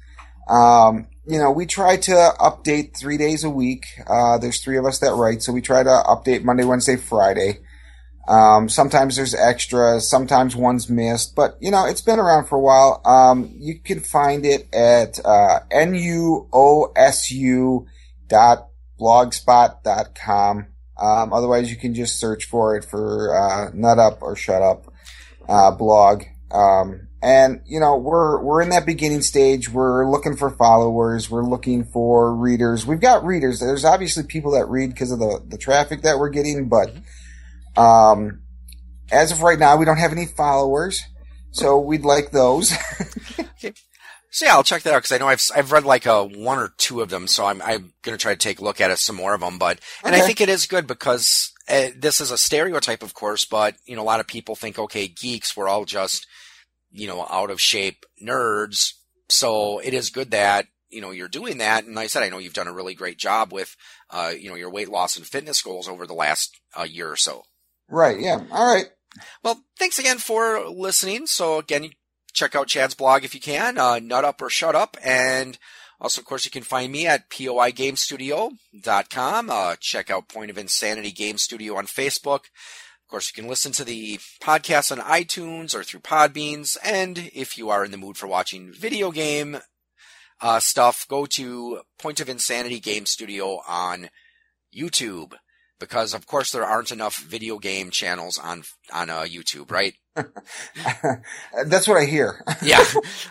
[0.49, 3.87] Um, you know, we try to update three days a week.
[4.07, 7.61] Uh, there's three of us that write, so we try to update Monday, Wednesday, Friday.
[8.27, 12.61] Um, sometimes there's extras, sometimes one's missed, but you know, it's been around for a
[12.61, 13.03] while.
[13.05, 17.87] Um, you can find it at, uh, N-U-O-S-U
[21.01, 24.93] Um, otherwise you can just search for it for, uh, Nut Up or Shut Up,
[25.49, 26.25] uh, blog.
[26.51, 29.69] Um, and you know, we're, we're in that beginning stage.
[29.69, 31.31] We're looking for followers.
[31.31, 32.87] We're looking for readers.
[32.87, 33.61] We've got readers.
[33.61, 36.95] There's obviously people that read because of the, the traffic that we're getting, but,
[37.77, 38.43] um,
[39.11, 41.03] as of right now, we don't have any followers,
[41.51, 42.73] so we'd like those.
[44.35, 46.59] So yeah, I'll check that out because I know I've I've read like a one
[46.59, 49.15] or two of them, so I'm I'm gonna try to take a look at some
[49.15, 49.59] more of them.
[49.59, 53.45] But and I think it is good because uh, this is a stereotype, of course,
[53.45, 56.27] but you know a lot of people think okay, geeks we're all just
[56.91, 58.95] you know out of shape nerds.
[59.29, 61.85] So it is good that you know you're doing that.
[61.85, 63.77] And like I said, I know you've done a really great job with
[64.11, 67.17] uh, you know your weight loss and fitness goals over the last uh, year or
[67.17, 67.45] so.
[67.89, 68.41] right, yeah.
[68.51, 68.87] All right.
[69.45, 71.29] Well, thanks again for listening.
[71.29, 71.91] So again,
[72.35, 74.99] check out Chad's blog if you can, uh, Nut Up or Shut Up.
[75.03, 75.57] And
[76.01, 79.51] also, of course, you can find me at poigamestudio.com.
[79.51, 82.41] Uh, check out Point of Insanity Game Studio on Facebook.
[83.05, 86.77] Of course, you can listen to the podcast on iTunes or through Podbeans.
[86.85, 89.59] And if you are in the mood for watching video game
[90.41, 94.11] uh, stuff, go to Point of Insanity Game Studio on
[94.77, 95.35] YouTube.
[95.79, 99.95] Because of course there aren't enough video game channels on on uh, YouTube, right?
[101.67, 102.43] That's what I hear.
[102.63, 102.85] yeah.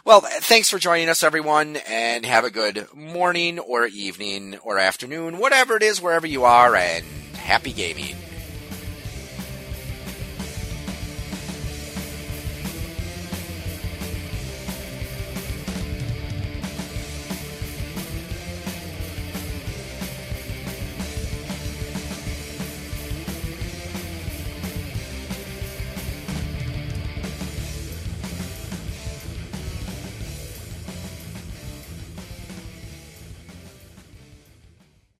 [0.05, 5.37] Well, thanks for joining us, everyone, and have a good morning or evening or afternoon,
[5.37, 7.05] whatever it is, wherever you are, and
[7.35, 8.15] happy gaming.